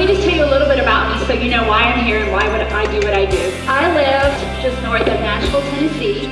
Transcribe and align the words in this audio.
me 0.00 0.06
just 0.06 0.22
tell 0.22 0.34
you 0.34 0.42
a 0.42 0.48
little 0.48 0.66
bit 0.66 0.78
about 0.78 1.12
me 1.12 1.18
so 1.26 1.34
you 1.34 1.50
know 1.50 1.68
why 1.68 1.82
I'm 1.82 2.02
here 2.06 2.20
and 2.20 2.32
why 2.32 2.48
would 2.48 2.62
I 2.62 2.90
do 2.90 2.96
what 3.06 3.12
I 3.12 3.26
do. 3.26 3.52
I 3.68 3.92
live 3.92 4.32
just 4.62 4.82
north 4.82 5.02
of 5.02 5.20
Nashville, 5.20 5.60
Tennessee. 5.60 6.24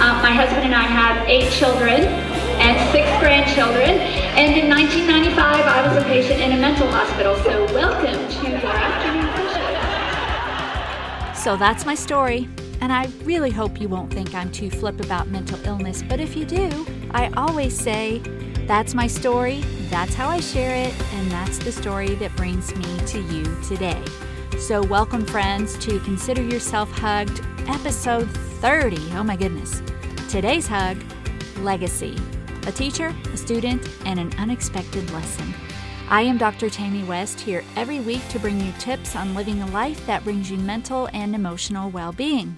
Um, 0.00 0.22
my 0.22 0.32
husband 0.32 0.64
and 0.64 0.74
I 0.74 0.84
have 0.84 1.28
eight 1.28 1.52
children 1.52 2.00
and 2.00 2.92
six 2.92 3.06
grandchildren. 3.20 4.00
And 4.40 4.56
in 4.56 4.70
1995, 4.70 5.36
I 5.36 5.86
was 5.86 5.98
a 6.02 6.06
patient 6.06 6.40
in 6.40 6.52
a 6.52 6.56
mental 6.56 6.88
hospital. 6.88 7.36
So 7.44 7.66
welcome 7.74 8.16
to 8.16 8.48
your 8.48 8.72
afternoon 8.72 9.28
session. 9.36 9.60
So 11.36 11.58
that's 11.58 11.84
my 11.84 11.94
story. 11.94 12.48
And 12.80 12.90
I 12.90 13.04
really 13.24 13.50
hope 13.50 13.82
you 13.82 13.90
won't 13.90 14.10
think 14.10 14.34
I'm 14.34 14.50
too 14.50 14.70
flip 14.70 14.98
about 14.98 15.28
mental 15.28 15.62
illness, 15.66 16.02
but 16.08 16.20
if 16.20 16.34
you 16.34 16.46
do, 16.46 16.86
I 17.10 17.28
always 17.36 17.78
say, 17.78 18.22
that's 18.70 18.94
my 18.94 19.08
story, 19.08 19.62
that's 19.88 20.14
how 20.14 20.28
I 20.28 20.38
share 20.38 20.76
it, 20.76 20.94
and 21.14 21.28
that's 21.28 21.58
the 21.58 21.72
story 21.72 22.14
that 22.14 22.36
brings 22.36 22.72
me 22.76 23.00
to 23.06 23.18
you 23.18 23.42
today. 23.62 24.00
So, 24.60 24.80
welcome, 24.80 25.26
friends, 25.26 25.76
to 25.78 25.98
Consider 25.98 26.40
Yourself 26.40 26.88
Hugged, 26.92 27.42
episode 27.66 28.30
30. 28.30 28.96
Oh 29.14 29.24
my 29.24 29.34
goodness. 29.34 29.82
Today's 30.28 30.68
hug 30.68 31.02
legacy. 31.56 32.16
A 32.68 32.70
teacher, 32.70 33.12
a 33.32 33.36
student, 33.36 33.84
and 34.06 34.20
an 34.20 34.32
unexpected 34.38 35.10
lesson. 35.10 35.52
I 36.08 36.22
am 36.22 36.38
Dr. 36.38 36.70
Tammy 36.70 37.02
West 37.02 37.40
here 37.40 37.64
every 37.74 37.98
week 37.98 38.26
to 38.28 38.38
bring 38.38 38.60
you 38.60 38.72
tips 38.78 39.16
on 39.16 39.34
living 39.34 39.62
a 39.62 39.66
life 39.72 40.06
that 40.06 40.22
brings 40.22 40.48
you 40.48 40.58
mental 40.58 41.08
and 41.12 41.34
emotional 41.34 41.90
well 41.90 42.12
being. 42.12 42.54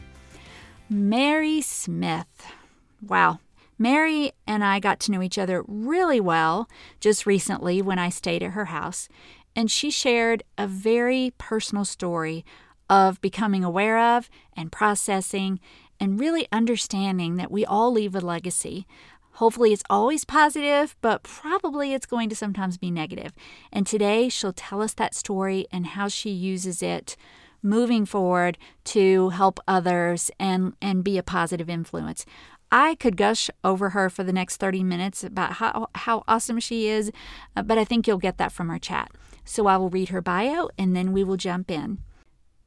Mary 0.91 1.63
Smith. 1.63 2.53
Wow. 3.01 3.39
Mary 3.83 4.31
and 4.47 4.63
I 4.63 4.79
got 4.79 5.01
to 5.01 5.11
know 5.11 5.23
each 5.23 5.37
other 5.37 5.65
really 5.67 6.21
well 6.21 6.69
just 7.01 7.27
recently 7.27 7.83
when 7.83 7.99
I 7.99 8.11
stayed 8.11 8.43
at 8.43 8.53
her 8.53 8.67
house, 8.67 9.09
and 9.57 9.69
she 9.69 9.91
shared 9.91 10.45
a 10.57 10.69
very 10.69 11.35
personal 11.37 11.85
story 11.85 12.45
of 12.89 13.21
becoming 13.21 13.65
aware 13.65 13.99
of 13.99 14.31
and 14.57 14.71
processing 14.71 15.59
and 15.99 16.21
really 16.21 16.47
understanding 16.53 17.35
that 17.37 17.51
we 17.51 17.67
all 17.67 17.91
leave 17.91 18.15
a 18.15 18.21
legacy. 18.21 18.87
Hopefully, 19.33 19.73
it's 19.73 19.83
always 19.91 20.25
positive, 20.25 20.95
but 21.01 21.25
probably 21.25 21.93
it's 21.93 22.07
going 22.07 22.29
to 22.29 22.37
sometimes 22.37 22.79
be 22.79 22.91
negative. 22.91 23.33
And 23.73 23.85
today, 23.85 24.29
she'll 24.29 24.53
tell 24.53 24.81
us 24.81 24.95
that 24.95 25.15
story 25.15 25.67
and 25.73 25.87
how 25.89 26.07
she 26.07 26.31
uses 26.31 26.83
it 26.83 27.17
moving 27.63 28.05
forward 28.05 28.59
to 28.85 29.31
help 29.31 29.59
others 29.67 30.31
and, 30.39 30.75
and 30.83 31.03
be 31.03 31.17
a 31.17 31.23
positive 31.23 31.71
influence. 31.71 32.27
I 32.73 32.95
could 32.95 33.19
gush 33.19 33.51
over 33.63 33.91
her 33.91 34.09
for 34.09 34.25
the 34.25 34.33
next 34.33 34.57
30 34.57 34.83
minutes 34.83 35.23
about 35.23 35.55
how, 35.55 35.89
how 35.95 36.25
awesome 36.27 36.59
she 36.59 36.89
is, 36.89 37.13
uh, 37.55 37.63
but 37.63 37.77
I 37.77 37.85
think 37.85 38.07
you'll 38.07 38.17
get 38.17 38.39
that 38.39 38.51
from 38.51 38.71
our 38.71 38.79
chat. 38.79 39.11
So 39.45 39.67
I 39.67 39.77
will 39.77 39.91
read 39.91 40.09
her 40.09 40.23
bio 40.23 40.71
and 40.79 40.97
then 40.97 41.13
we 41.13 41.23
will 41.23 41.37
jump 41.37 41.71
in. 41.71 41.99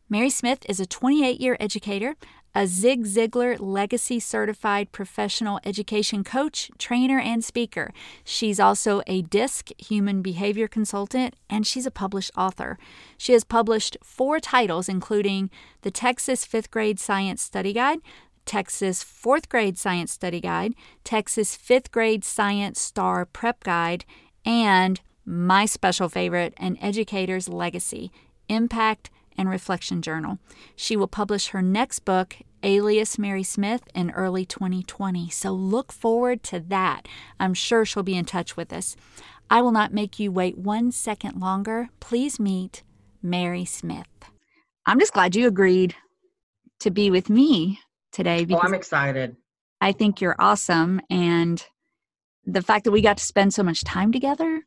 Mary 0.08 0.30
Smith 0.30 0.60
is 0.70 0.80
a 0.80 0.86
28 0.86 1.42
year 1.42 1.58
educator, 1.60 2.16
a 2.54 2.68
Zig 2.68 3.06
Ziglar 3.06 3.58
Legacy 3.60 4.20
Certified 4.20 4.92
Professional 4.92 5.60
Education 5.66 6.24
Coach, 6.24 6.70
Trainer, 6.78 7.20
and 7.20 7.44
Speaker. 7.44 7.92
She's 8.24 8.60
also 8.60 9.02
a 9.08 9.24
DISC 9.24 9.72
Human 9.82 10.22
Behavior 10.22 10.68
Consultant, 10.68 11.36
and 11.50 11.66
she's 11.66 11.88
a 11.88 11.92
published 11.92 12.32
author. 12.38 12.78
She 13.18 13.34
has 13.34 13.44
published 13.44 13.98
four 14.04 14.40
titles, 14.40 14.88
including 14.88 15.50
the 15.82 15.92
Texas 15.92 16.46
Fifth 16.46 16.70
Grade 16.70 17.00
Science 17.00 17.42
Study 17.42 17.74
Guide, 17.74 18.00
Texas 18.46 19.04
Fourth 19.04 19.50
Grade 19.50 19.78
Science 19.78 20.12
Study 20.12 20.42
Guide, 20.42 20.74
Texas 21.04 21.56
Fifth 21.56 21.92
Grade 21.92 22.24
Science 22.24 22.82
STAAR 22.82 23.26
Prep 23.26 23.64
Guide, 23.64 24.06
and 24.46 25.02
my 25.26 25.66
special 25.66 26.08
favorite, 26.08 26.54
An 26.58 26.78
Educator's 26.82 27.50
Legacy 27.50 28.12
Impact 28.48 29.10
and 29.38 29.50
Reflection 29.50 30.02
Journal. 30.02 30.40
She 30.76 30.96
will 30.96 31.08
publish 31.08 31.48
her 31.48 31.62
next 31.62 32.00
book, 32.00 32.38
Alias 32.64 33.18
Mary 33.18 33.44
Smith, 33.44 33.84
in 33.94 34.12
early 34.12 34.46
2020. 34.46 35.30
So 35.30 35.52
look 35.52 35.92
forward 35.92 36.44
to 36.44 36.60
that. 36.60 37.08
I'm 37.40 37.54
sure 37.54 37.86
she'll 37.86 38.04
be 38.04 38.16
in 38.16 38.26
touch 38.26 38.56
with 38.56 38.72
us. 38.72 38.96
I 39.50 39.62
will 39.62 39.72
not 39.72 39.94
make 39.94 40.20
you 40.20 40.32
wait 40.32 40.58
one 40.58 40.92
second 40.92 41.40
longer. 41.40 41.90
Please 42.00 42.40
meet 42.40 42.84
Mary 43.22 43.66
Smith. 43.66 44.08
I'm 44.86 45.00
just 45.00 45.14
glad 45.14 45.36
you 45.36 45.48
agreed 45.48 45.96
to 46.80 46.92
be 46.92 47.10
with 47.10 47.30
me 47.30 47.80
today 48.16 48.46
because 48.46 48.64
oh, 48.64 48.68
I'm 48.68 48.74
excited. 48.74 49.36
I 49.82 49.92
think 49.92 50.22
you're 50.22 50.36
awesome 50.40 51.02
and 51.10 51.64
the 52.46 52.62
fact 52.62 52.86
that 52.86 52.92
we 52.92 53.02
got 53.02 53.18
to 53.18 53.24
spend 53.24 53.54
so 53.54 53.64
much 53.64 53.84
time 53.84 54.12
together 54.12 54.62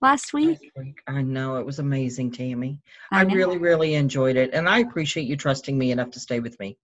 last 0.00 0.32
week. 0.34 0.58
I 1.06 1.22
know 1.22 1.56
it 1.56 1.66
was 1.66 1.78
amazing, 1.78 2.32
Tammy. 2.32 2.80
I, 3.10 3.20
I 3.20 3.22
really, 3.22 3.58
really 3.58 3.94
enjoyed 3.94 4.36
it, 4.36 4.50
and 4.52 4.68
I 4.68 4.80
appreciate 4.80 5.26
you 5.26 5.36
trusting 5.36 5.76
me 5.76 5.92
enough 5.92 6.10
to 6.12 6.20
stay 6.20 6.40
with 6.40 6.58
me. 6.60 6.76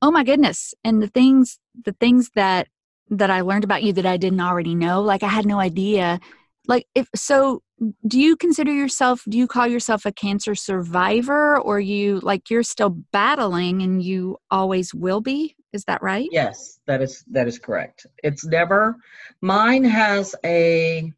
Oh 0.00 0.10
my 0.10 0.22
goodness! 0.22 0.74
And 0.84 1.02
the 1.02 1.08
things, 1.08 1.58
the 1.84 1.96
things 1.98 2.30
that 2.36 2.68
that 3.10 3.30
I 3.30 3.40
learned 3.40 3.64
about 3.64 3.82
you 3.82 3.92
that 3.94 4.06
I 4.06 4.16
didn't 4.16 4.40
already 4.40 4.74
know, 4.74 5.02
like 5.02 5.22
I 5.22 5.28
had 5.28 5.46
no 5.46 5.58
idea. 5.58 6.20
Like 6.66 6.86
if 6.94 7.08
so, 7.14 7.62
do 8.06 8.20
you 8.20 8.36
consider 8.36 8.72
yourself? 8.72 9.22
Do 9.28 9.38
you 9.38 9.46
call 9.46 9.66
yourself 9.66 10.04
a 10.04 10.12
cancer 10.12 10.54
survivor, 10.54 11.58
or 11.60 11.80
you 11.80 12.20
like 12.20 12.50
you're 12.50 12.62
still 12.62 12.90
battling 13.12 13.82
and 13.82 14.02
you 14.02 14.38
always 14.50 14.94
will 14.94 15.20
be? 15.20 15.54
Is 15.72 15.84
that 15.84 16.02
right? 16.02 16.28
Yes, 16.32 16.80
that 16.86 17.02
is 17.02 17.24
that 17.30 17.46
is 17.46 17.58
correct. 17.58 18.06
It's 18.22 18.44
never. 18.44 18.96
Mine 19.40 19.84
has 19.84 20.34
a 20.44 21.12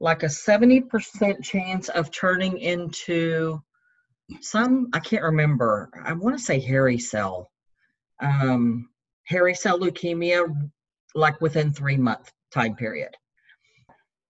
like 0.00 0.22
a 0.22 0.26
70% 0.26 1.42
chance 1.42 1.88
of 1.88 2.10
turning 2.10 2.58
into 2.58 3.62
some 4.40 4.88
i 4.92 4.98
can't 5.00 5.22
remember 5.22 5.90
i 6.04 6.12
want 6.12 6.36
to 6.36 6.42
say 6.42 6.58
hairy 6.58 6.98
cell 6.98 7.50
um 8.20 8.88
hairy 9.24 9.54
cell 9.54 9.78
leukemia 9.78 10.46
like 11.14 11.40
within 11.40 11.72
three 11.72 11.96
month 11.96 12.32
time 12.52 12.74
period 12.74 13.14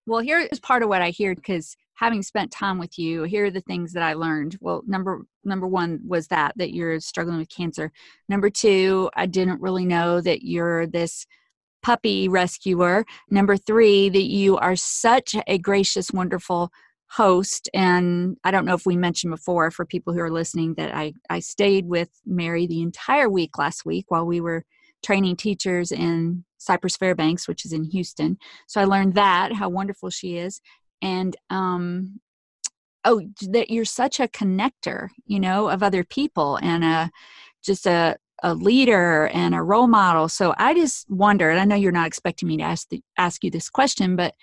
well 0.06 0.20
here 0.20 0.40
is 0.50 0.60
part 0.60 0.82
of 0.82 0.88
what 0.88 1.02
i 1.02 1.10
hear 1.10 1.34
because 1.34 1.76
having 1.94 2.22
spent 2.22 2.50
time 2.50 2.78
with 2.78 2.98
you 2.98 3.22
here 3.22 3.46
are 3.46 3.50
the 3.50 3.60
things 3.62 3.92
that 3.92 4.02
i 4.02 4.14
learned 4.14 4.56
well 4.60 4.82
number 4.86 5.22
number 5.44 5.66
one 5.66 6.00
was 6.06 6.28
that 6.28 6.52
that 6.56 6.74
you're 6.74 7.00
struggling 7.00 7.38
with 7.38 7.48
cancer 7.48 7.92
number 8.28 8.50
two 8.50 9.10
i 9.16 9.26
didn't 9.26 9.60
really 9.60 9.84
know 9.84 10.20
that 10.20 10.42
you're 10.42 10.86
this 10.86 11.26
puppy 11.84 12.28
rescuer. 12.28 13.04
Number 13.30 13.56
three, 13.56 14.08
that 14.08 14.24
you 14.24 14.56
are 14.56 14.74
such 14.74 15.36
a 15.46 15.58
gracious, 15.58 16.10
wonderful 16.10 16.72
host. 17.10 17.68
And 17.74 18.38
I 18.42 18.50
don't 18.50 18.64
know 18.64 18.74
if 18.74 18.86
we 18.86 18.96
mentioned 18.96 19.32
before 19.32 19.70
for 19.70 19.84
people 19.84 20.14
who 20.14 20.20
are 20.20 20.30
listening 20.30 20.74
that 20.74 20.94
I, 20.96 21.12
I 21.28 21.40
stayed 21.40 21.86
with 21.86 22.08
Mary 22.24 22.66
the 22.66 22.80
entire 22.80 23.28
week 23.28 23.58
last 23.58 23.84
week 23.84 24.06
while 24.08 24.24
we 24.24 24.40
were 24.40 24.64
training 25.04 25.36
teachers 25.36 25.92
in 25.92 26.44
Cypress 26.58 26.96
Fairbanks, 26.96 27.46
which 27.46 27.64
is 27.64 27.72
in 27.72 27.84
Houston. 27.84 28.38
So 28.66 28.80
I 28.80 28.84
learned 28.84 29.14
that, 29.14 29.52
how 29.52 29.68
wonderful 29.68 30.10
she 30.10 30.38
is. 30.38 30.60
And 31.02 31.36
um, 31.50 32.20
oh, 33.04 33.22
that 33.42 33.70
you're 33.70 33.84
such 33.84 34.18
a 34.18 34.28
connector, 34.28 35.08
you 35.26 35.38
know, 35.38 35.68
of 35.68 35.82
other 35.82 36.04
people 36.04 36.58
and 36.62 36.82
a 36.82 37.10
just 37.62 37.86
a 37.86 38.16
a 38.42 38.54
leader 38.54 39.28
and 39.28 39.54
a 39.54 39.62
role 39.62 39.86
model. 39.86 40.28
So 40.28 40.54
I 40.58 40.74
just 40.74 41.08
wonder, 41.08 41.48
and 41.50 41.58
I 41.60 41.64
know 41.64 41.76
you're 41.76 41.92
not 41.92 42.06
expecting 42.06 42.48
me 42.48 42.58
to 42.58 42.64
ask 42.64 42.88
the, 42.90 43.00
ask 43.16 43.42
you 43.42 43.50
this 43.50 43.70
question, 43.70 44.16
but 44.16 44.34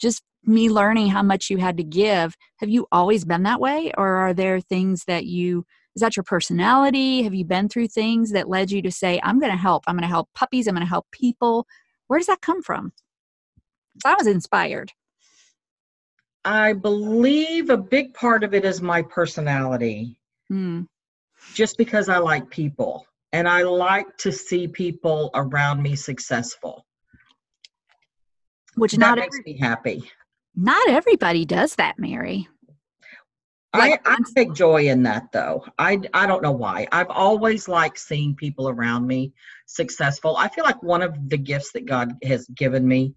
just 0.00 0.22
me 0.44 0.70
learning 0.70 1.08
how 1.08 1.22
much 1.22 1.50
you 1.50 1.58
had 1.58 1.76
to 1.76 1.84
give, 1.84 2.34
have 2.60 2.70
you 2.70 2.86
always 2.90 3.24
been 3.24 3.42
that 3.42 3.60
way, 3.60 3.92
or 3.98 4.16
are 4.16 4.32
there 4.32 4.60
things 4.60 5.04
that 5.06 5.26
you 5.26 5.66
is 5.96 6.00
that 6.00 6.16
your 6.16 6.24
personality? 6.24 7.22
Have 7.22 7.34
you 7.34 7.44
been 7.44 7.68
through 7.68 7.88
things 7.88 8.32
that 8.32 8.48
led 8.48 8.70
you 8.70 8.82
to 8.82 8.90
say, 8.90 9.20
"I'm 9.22 9.40
going 9.40 9.52
to 9.52 9.58
help. 9.58 9.84
I'm 9.86 9.96
going 9.96 10.02
to 10.02 10.08
help 10.08 10.28
puppies. 10.34 10.66
I'm 10.66 10.74
going 10.74 10.86
to 10.86 10.88
help 10.88 11.06
people"? 11.10 11.66
Where 12.06 12.18
does 12.18 12.26
that 12.26 12.40
come 12.40 12.62
from? 12.62 12.92
I 14.04 14.14
was 14.14 14.26
inspired. 14.26 14.92
I 16.44 16.72
believe 16.72 17.70
a 17.70 17.76
big 17.76 18.14
part 18.14 18.44
of 18.44 18.54
it 18.54 18.64
is 18.64 18.80
my 18.80 19.02
personality. 19.02 20.18
Mm. 20.50 20.86
Just 21.54 21.76
because 21.76 22.08
I 22.08 22.18
like 22.18 22.48
people 22.50 23.06
and 23.32 23.48
I 23.48 23.62
like 23.62 24.16
to 24.18 24.32
see 24.32 24.66
people 24.66 25.30
around 25.34 25.82
me 25.82 25.96
successful. 25.96 26.86
Which 28.76 28.92
that 28.92 29.00
not 29.00 29.18
makes 29.18 29.38
every, 29.38 29.52
me 29.52 29.58
happy. 29.58 30.10
Not 30.56 30.88
everybody 30.88 31.44
does 31.44 31.74
that, 31.76 31.98
Mary. 31.98 32.48
Like, 33.72 34.02
I, 34.04 34.14
I 34.14 34.16
take 34.34 34.52
joy 34.52 34.88
in 34.88 35.04
that 35.04 35.30
though. 35.32 35.64
I, 35.78 36.00
I 36.12 36.26
don't 36.26 36.42
know 36.42 36.52
why. 36.52 36.88
I've 36.90 37.10
always 37.10 37.68
liked 37.68 37.98
seeing 37.98 38.34
people 38.34 38.68
around 38.68 39.06
me 39.06 39.32
successful. 39.66 40.36
I 40.36 40.48
feel 40.48 40.64
like 40.64 40.82
one 40.82 41.02
of 41.02 41.28
the 41.28 41.38
gifts 41.38 41.70
that 41.72 41.86
God 41.86 42.12
has 42.24 42.46
given 42.48 42.86
me, 42.86 43.14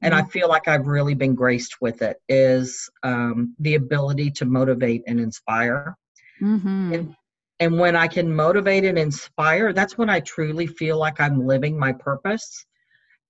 and 0.00 0.14
mm-hmm. 0.14 0.26
I 0.26 0.30
feel 0.30 0.48
like 0.48 0.68
I've 0.68 0.86
really 0.86 1.14
been 1.14 1.34
graced 1.34 1.82
with 1.82 2.00
it, 2.00 2.16
is 2.28 2.88
um, 3.02 3.54
the 3.58 3.74
ability 3.74 4.30
to 4.32 4.46
motivate 4.46 5.02
and 5.06 5.20
inspire. 5.20 5.96
Mm-hmm. 6.40 6.92
And 6.94 7.16
and 7.60 7.78
when 7.78 7.94
I 7.94 8.08
can 8.08 8.34
motivate 8.34 8.86
and 8.86 8.98
inspire, 8.98 9.74
that's 9.74 9.98
when 9.98 10.08
I 10.08 10.20
truly 10.20 10.66
feel 10.66 10.96
like 10.96 11.20
I'm 11.20 11.46
living 11.46 11.78
my 11.78 11.92
purpose. 11.92 12.64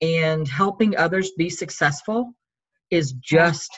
And 0.02 0.46
helping 0.46 0.96
others 0.96 1.32
be 1.36 1.50
successful 1.50 2.32
is 2.90 3.12
just 3.12 3.70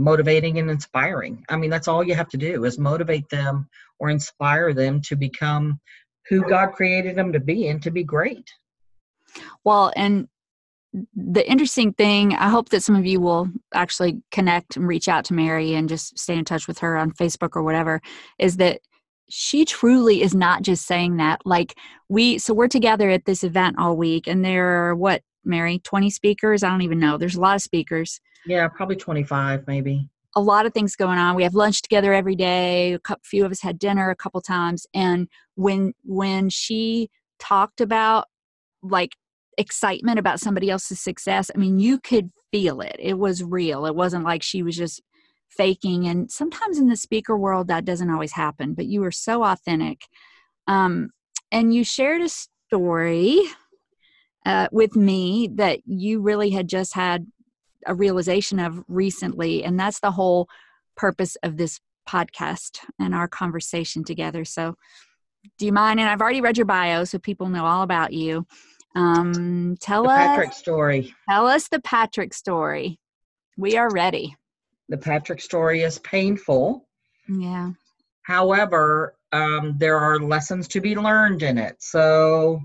motivating 0.00 0.58
and 0.58 0.70
inspiring. 0.70 1.44
I 1.48 1.56
mean, 1.56 1.70
that's 1.70 1.86
all 1.86 2.02
you 2.02 2.14
have 2.14 2.30
to 2.30 2.36
do 2.36 2.64
is 2.64 2.78
motivate 2.78 3.28
them 3.28 3.68
or 3.98 4.08
inspire 4.08 4.72
them 4.72 5.02
to 5.02 5.14
become 5.14 5.78
who 6.28 6.42
God 6.48 6.72
created 6.72 7.16
them 7.16 7.32
to 7.32 7.40
be 7.40 7.68
and 7.68 7.82
to 7.82 7.90
be 7.90 8.02
great. 8.02 8.50
Well, 9.62 9.92
and 9.94 10.26
the 11.14 11.48
interesting 11.48 11.92
thing, 11.92 12.34
I 12.34 12.48
hope 12.48 12.70
that 12.70 12.82
some 12.82 12.96
of 12.96 13.06
you 13.06 13.20
will 13.20 13.48
actually 13.74 14.22
connect 14.32 14.76
and 14.76 14.88
reach 14.88 15.06
out 15.06 15.24
to 15.26 15.34
Mary 15.34 15.74
and 15.74 15.88
just 15.88 16.18
stay 16.18 16.36
in 16.36 16.44
touch 16.44 16.66
with 16.66 16.78
her 16.78 16.96
on 16.96 17.12
Facebook 17.12 17.54
or 17.54 17.62
whatever, 17.62 18.00
is 18.38 18.56
that 18.56 18.80
she 19.28 19.64
truly 19.64 20.22
is 20.22 20.34
not 20.34 20.62
just 20.62 20.86
saying 20.86 21.18
that. 21.18 21.42
Like, 21.44 21.76
we, 22.08 22.38
so 22.38 22.54
we're 22.54 22.68
together 22.68 23.10
at 23.10 23.26
this 23.26 23.44
event 23.44 23.76
all 23.78 23.96
week, 23.96 24.26
and 24.26 24.44
there 24.44 24.88
are 24.88 24.96
what, 24.96 25.22
Mary, 25.44 25.78
20 25.78 26.10
speakers? 26.10 26.62
I 26.62 26.70
don't 26.70 26.82
even 26.82 26.98
know. 26.98 27.16
There's 27.16 27.36
a 27.36 27.40
lot 27.40 27.56
of 27.56 27.62
speakers. 27.62 28.20
Yeah, 28.46 28.66
probably 28.68 28.96
25, 28.96 29.66
maybe. 29.66 30.08
A 30.36 30.40
lot 30.40 30.66
of 30.66 30.72
things 30.72 30.96
going 30.96 31.18
on. 31.18 31.34
We 31.34 31.42
have 31.42 31.54
lunch 31.54 31.82
together 31.82 32.12
every 32.12 32.36
day. 32.36 32.94
A 32.94 32.98
couple, 32.98 33.22
few 33.24 33.44
of 33.44 33.50
us 33.50 33.62
had 33.62 33.78
dinner 33.78 34.10
a 34.10 34.16
couple 34.16 34.40
times. 34.40 34.86
And 34.94 35.28
when 35.56 35.92
when 36.04 36.50
she 36.50 37.10
talked 37.40 37.80
about 37.80 38.26
like 38.82 39.16
excitement 39.58 40.18
about 40.18 40.38
somebody 40.38 40.70
else's 40.70 41.00
success, 41.00 41.50
I 41.52 41.58
mean, 41.58 41.80
you 41.80 41.98
could 41.98 42.30
feel 42.52 42.80
it. 42.80 42.96
It 42.98 43.18
was 43.18 43.42
real. 43.42 43.86
It 43.86 43.96
wasn't 43.96 44.24
like 44.24 44.42
she 44.42 44.62
was 44.62 44.76
just 44.76 45.02
faking. 45.48 46.06
And 46.06 46.30
sometimes 46.30 46.78
in 46.78 46.88
the 46.88 46.96
speaker 46.96 47.36
world, 47.36 47.66
that 47.68 47.84
doesn't 47.84 48.10
always 48.10 48.32
happen, 48.32 48.74
but 48.74 48.86
you 48.86 49.00
were 49.00 49.10
so 49.10 49.42
authentic. 49.44 50.06
Um, 50.68 51.10
and 51.50 51.74
you 51.74 51.84
shared 51.84 52.22
a 52.22 52.28
story 52.28 53.42
uh, 54.46 54.68
with 54.72 54.96
me 54.96 55.48
that 55.54 55.80
you 55.86 56.20
really 56.20 56.50
had 56.50 56.68
just 56.68 56.94
had 56.94 57.26
a 57.86 57.94
realization 57.94 58.58
of 58.58 58.82
recently. 58.88 59.64
And 59.64 59.78
that's 59.78 60.00
the 60.00 60.10
whole 60.10 60.48
purpose 60.96 61.36
of 61.42 61.56
this 61.56 61.80
podcast 62.08 62.78
and 62.98 63.14
our 63.14 63.28
conversation 63.28 64.04
together. 64.04 64.44
So, 64.44 64.76
do 65.58 65.64
you 65.64 65.72
mind? 65.72 66.00
And 66.00 66.08
I've 66.08 66.20
already 66.20 66.42
read 66.42 66.58
your 66.58 66.66
bio, 66.66 67.04
so 67.04 67.18
people 67.18 67.48
know 67.48 67.64
all 67.64 67.82
about 67.82 68.12
you. 68.12 68.46
Um, 68.94 69.76
tell 69.80 70.02
the 70.02 70.10
us 70.10 70.18
Patrick 70.18 70.52
story. 70.52 71.14
Tell 71.28 71.46
us 71.46 71.68
the 71.68 71.80
Patrick 71.80 72.34
story. 72.34 72.98
We 73.56 73.76
are 73.76 73.90
ready. 73.90 74.36
The 74.88 74.98
Patrick 74.98 75.40
story 75.40 75.82
is 75.82 75.98
painful. 76.00 76.86
Yeah. 77.28 77.70
However, 78.22 79.16
um, 79.32 79.76
there 79.78 79.98
are 79.98 80.18
lessons 80.18 80.68
to 80.68 80.80
be 80.80 80.96
learned 80.96 81.42
in 81.42 81.58
it. 81.58 81.76
So 81.78 82.60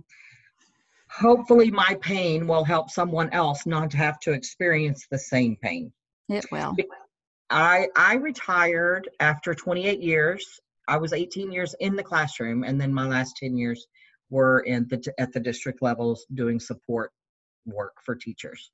hopefully, 1.19 1.71
my 1.71 1.97
pain 2.01 2.47
will 2.47 2.63
help 2.63 2.89
someone 2.89 3.29
else 3.31 3.65
not 3.65 3.91
to 3.91 3.97
have 3.97 4.19
to 4.21 4.31
experience 4.31 5.07
the 5.09 5.17
same 5.17 5.57
pain. 5.61 5.91
It 6.29 6.45
will. 6.51 6.75
I 7.49 7.87
I 7.95 8.15
retired 8.15 9.09
after 9.19 9.53
28 9.53 10.01
years. 10.01 10.59
I 10.87 10.97
was 10.97 11.13
18 11.13 11.51
years 11.51 11.75
in 11.79 11.95
the 11.95 12.03
classroom, 12.03 12.63
and 12.63 12.79
then 12.79 12.93
my 12.93 13.07
last 13.07 13.37
10 13.37 13.57
years 13.57 13.87
were 14.29 14.59
in 14.61 14.87
the 14.89 15.13
at 15.19 15.33
the 15.33 15.39
district 15.39 15.81
levels 15.81 16.25
doing 16.33 16.59
support 16.59 17.11
work 17.65 17.93
for 18.03 18.15
teachers. 18.15 18.71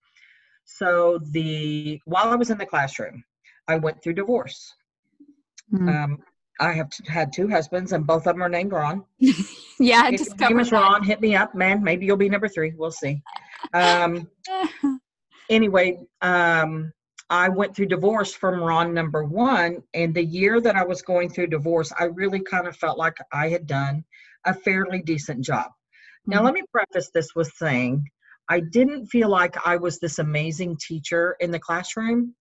So 0.65 1.19
the 1.31 1.99
while 2.05 2.29
I 2.29 2.35
was 2.35 2.49
in 2.49 2.57
the 2.57 2.65
classroom, 2.65 3.23
I 3.67 3.77
went 3.77 4.01
through 4.01 4.13
divorce. 4.13 4.73
Mm-hmm. 5.73 5.89
Um, 5.89 6.17
I 6.61 6.73
have 6.73 6.91
t- 6.91 7.03
had 7.11 7.33
two 7.33 7.49
husbands, 7.49 7.91
and 7.91 8.05
both 8.05 8.27
of 8.27 8.35
them 8.35 8.43
are 8.43 8.49
named 8.49 8.71
Ron. 8.71 9.03
yeah, 9.79 10.07
if 10.09 10.19
just 10.19 10.39
name 10.39 10.59
is 10.59 10.71
Ron. 10.71 11.03
Hit 11.03 11.19
me 11.19 11.35
up, 11.35 11.55
man. 11.55 11.83
Maybe 11.83 12.05
you'll 12.05 12.17
be 12.17 12.29
number 12.29 12.47
three. 12.47 12.73
We'll 12.77 12.91
see. 12.91 13.21
Um, 13.73 14.29
anyway, 15.49 15.99
um, 16.21 16.93
I 17.31 17.49
went 17.49 17.75
through 17.75 17.87
divorce 17.87 18.33
from 18.33 18.61
Ron 18.61 18.93
number 18.93 19.23
one, 19.23 19.81
and 19.95 20.13
the 20.13 20.23
year 20.23 20.61
that 20.61 20.75
I 20.75 20.83
was 20.83 21.01
going 21.01 21.31
through 21.31 21.47
divorce, 21.47 21.91
I 21.99 22.05
really 22.05 22.41
kind 22.41 22.67
of 22.67 22.77
felt 22.77 22.99
like 22.99 23.17
I 23.33 23.49
had 23.49 23.65
done 23.65 24.05
a 24.45 24.53
fairly 24.53 25.01
decent 25.01 25.43
job. 25.43 25.65
Mm-hmm. 25.65 26.31
Now, 26.31 26.43
let 26.43 26.53
me 26.53 26.61
preface 26.71 27.09
this 27.11 27.29
with 27.35 27.51
saying 27.55 28.05
I 28.49 28.59
didn't 28.59 29.07
feel 29.07 29.29
like 29.29 29.55
I 29.65 29.77
was 29.77 29.97
this 29.97 30.19
amazing 30.19 30.77
teacher 30.85 31.37
in 31.39 31.49
the 31.49 31.59
classroom. 31.59 32.35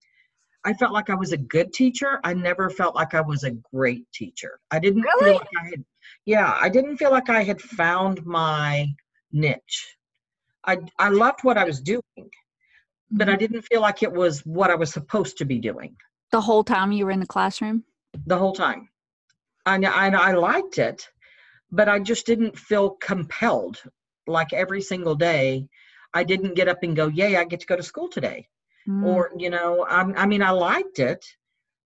I 0.64 0.74
felt 0.74 0.92
like 0.92 1.08
I 1.08 1.14
was 1.14 1.32
a 1.32 1.38
good 1.38 1.72
teacher. 1.72 2.20
I 2.22 2.34
never 2.34 2.68
felt 2.68 2.94
like 2.94 3.14
I 3.14 3.20
was 3.22 3.44
a 3.44 3.52
great 3.72 4.10
teacher. 4.12 4.60
I 4.70 4.78
didn't 4.78 5.02
really? 5.02 5.24
feel 5.24 5.34
like 5.34 5.48
I 5.58 5.64
had, 5.70 5.84
yeah, 6.26 6.58
I 6.60 6.68
didn't 6.68 6.98
feel 6.98 7.10
like 7.10 7.30
I 7.30 7.42
had 7.42 7.60
found 7.60 8.24
my 8.26 8.86
niche. 9.32 9.96
I, 10.64 10.78
I 10.98 11.08
loved 11.08 11.40
what 11.42 11.56
I 11.56 11.64
was 11.64 11.80
doing, 11.80 12.02
but 13.10 13.28
I 13.28 13.32
mm-hmm. 13.32 13.38
didn't 13.38 13.62
feel 13.62 13.80
like 13.80 14.02
it 14.02 14.12
was 14.12 14.40
what 14.40 14.70
I 14.70 14.74
was 14.74 14.92
supposed 14.92 15.38
to 15.38 15.46
be 15.46 15.58
doing. 15.58 15.96
The 16.32 16.40
whole 16.40 16.62
time 16.62 16.92
you 16.92 17.06
were 17.06 17.10
in 17.10 17.20
the 17.20 17.26
classroom? 17.26 17.84
The 18.26 18.38
whole 18.38 18.52
time. 18.52 18.90
And 19.64 19.86
I, 19.86 20.08
I 20.10 20.32
liked 20.32 20.78
it, 20.78 21.08
but 21.70 21.88
I 21.88 22.00
just 22.00 22.26
didn't 22.26 22.58
feel 22.58 22.90
compelled. 22.90 23.82
Like 24.26 24.52
every 24.52 24.82
single 24.82 25.14
day, 25.14 25.68
I 26.12 26.24
didn't 26.24 26.54
get 26.54 26.68
up 26.68 26.82
and 26.82 26.94
go, 26.94 27.06
Yay, 27.08 27.36
I 27.36 27.44
get 27.44 27.60
to 27.60 27.66
go 27.66 27.76
to 27.76 27.82
school 27.82 28.08
today. 28.08 28.48
Mm. 28.88 29.04
Or, 29.04 29.30
you 29.36 29.50
know, 29.50 29.86
I, 29.88 30.00
I 30.22 30.26
mean, 30.26 30.42
I 30.42 30.50
liked 30.50 30.98
it 30.98 31.24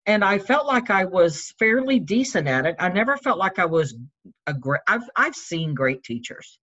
and 0.05 0.23
I 0.23 0.37
felt 0.37 0.67
like 0.67 0.89
I 0.89 1.05
was 1.05 1.53
fairly 1.59 1.99
decent 1.99 2.47
at 2.47 2.65
it. 2.65 2.75
I 2.79 2.89
never 2.89 3.17
felt 3.17 3.39
like 3.39 3.59
I 3.59 3.65
was 3.65 3.95
a 4.47 4.53
great, 4.53 4.81
I've, 4.87 5.09
I've 5.15 5.35
seen 5.35 5.73
great 5.73 6.03
teachers 6.03 6.59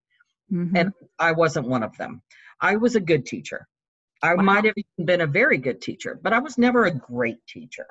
mm-hmm. 0.53 0.77
and 0.77 0.93
I 1.19 1.33
wasn't 1.33 1.69
one 1.69 1.83
of 1.83 1.97
them. 1.97 2.23
I 2.61 2.77
was 2.77 2.97
a 2.97 3.01
good 3.01 3.27
teacher. 3.27 3.67
I 4.23 4.35
wow. 4.35 4.43
might 4.43 4.65
have 4.67 4.75
been 5.05 5.23
a 5.23 5.27
very 5.27 5.59
good 5.59 5.81
teacher, 5.81 6.21
but 6.23 6.33
I 6.33 6.39
was 6.39 6.59
never 6.59 6.85
a 6.85 6.91
great 6.91 7.39
teacher 7.47 7.87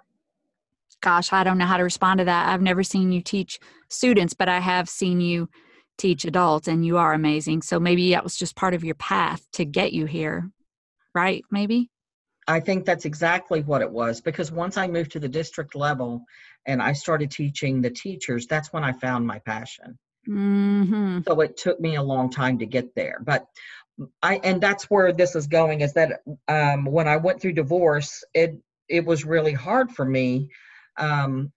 gosh, 1.01 1.31
I 1.33 1.43
don't 1.43 1.57
know 1.57 1.65
how 1.65 1.77
to 1.77 1.83
respond 1.83 2.19
to 2.19 2.25
that. 2.25 2.49
I've 2.49 2.61
never 2.61 2.83
seen 2.83 3.11
you 3.11 3.21
teach 3.21 3.59
students, 3.89 4.33
but 4.33 4.49
I 4.49 4.59
have 4.59 4.89
seen 4.89 5.21
you 5.21 5.49
teach 5.97 6.25
adults, 6.25 6.67
and 6.67 6.85
you 6.85 6.97
are 6.97 7.13
amazing. 7.13 7.61
So 7.61 7.79
maybe 7.79 8.11
that 8.11 8.23
was 8.23 8.37
just 8.37 8.55
part 8.55 8.73
of 8.73 8.83
your 8.83 8.95
path 8.95 9.45
to 9.53 9.65
get 9.65 9.91
you 9.91 10.05
here, 10.05 10.49
right? 11.13 11.43
Maybe? 11.51 11.89
I 12.49 12.59
think 12.59 12.85
that's 12.85 13.05
exactly 13.05 13.61
what 13.61 13.81
it 13.81 13.91
was 13.91 14.21
because 14.21 14.51
once 14.51 14.77
I 14.77 14.87
moved 14.87 15.11
to 15.11 15.19
the 15.19 15.29
district 15.29 15.75
level 15.75 16.25
and 16.65 16.81
I 16.81 16.93
started 16.93 17.31
teaching 17.31 17.81
the 17.81 17.89
teachers, 17.89 18.47
that's 18.47 18.73
when 18.73 18.83
I 18.83 18.91
found 18.91 19.25
my 19.25 19.39
passion. 19.39 19.97
Mm-hmm. 20.27 21.19
So 21.27 21.39
it 21.41 21.57
took 21.57 21.79
me 21.79 21.95
a 21.95 22.03
long 22.03 22.29
time 22.29 22.59
to 22.59 22.65
get 22.65 22.95
there. 22.95 23.19
But 23.21 23.45
I, 24.21 24.39
and 24.43 24.59
that's 24.59 24.89
where 24.89 25.13
this 25.13 25.35
is 25.35 25.47
going 25.47 25.81
is 25.81 25.93
that 25.93 26.21
um, 26.47 26.85
when 26.85 27.07
I 27.07 27.17
went 27.17 27.41
through 27.41 27.53
divorce, 27.53 28.23
it, 28.33 28.57
it 28.87 29.05
was 29.05 29.25
really 29.25 29.53
hard 29.53 29.91
for 29.91 30.05
me 30.05 30.49
um, 30.97 31.51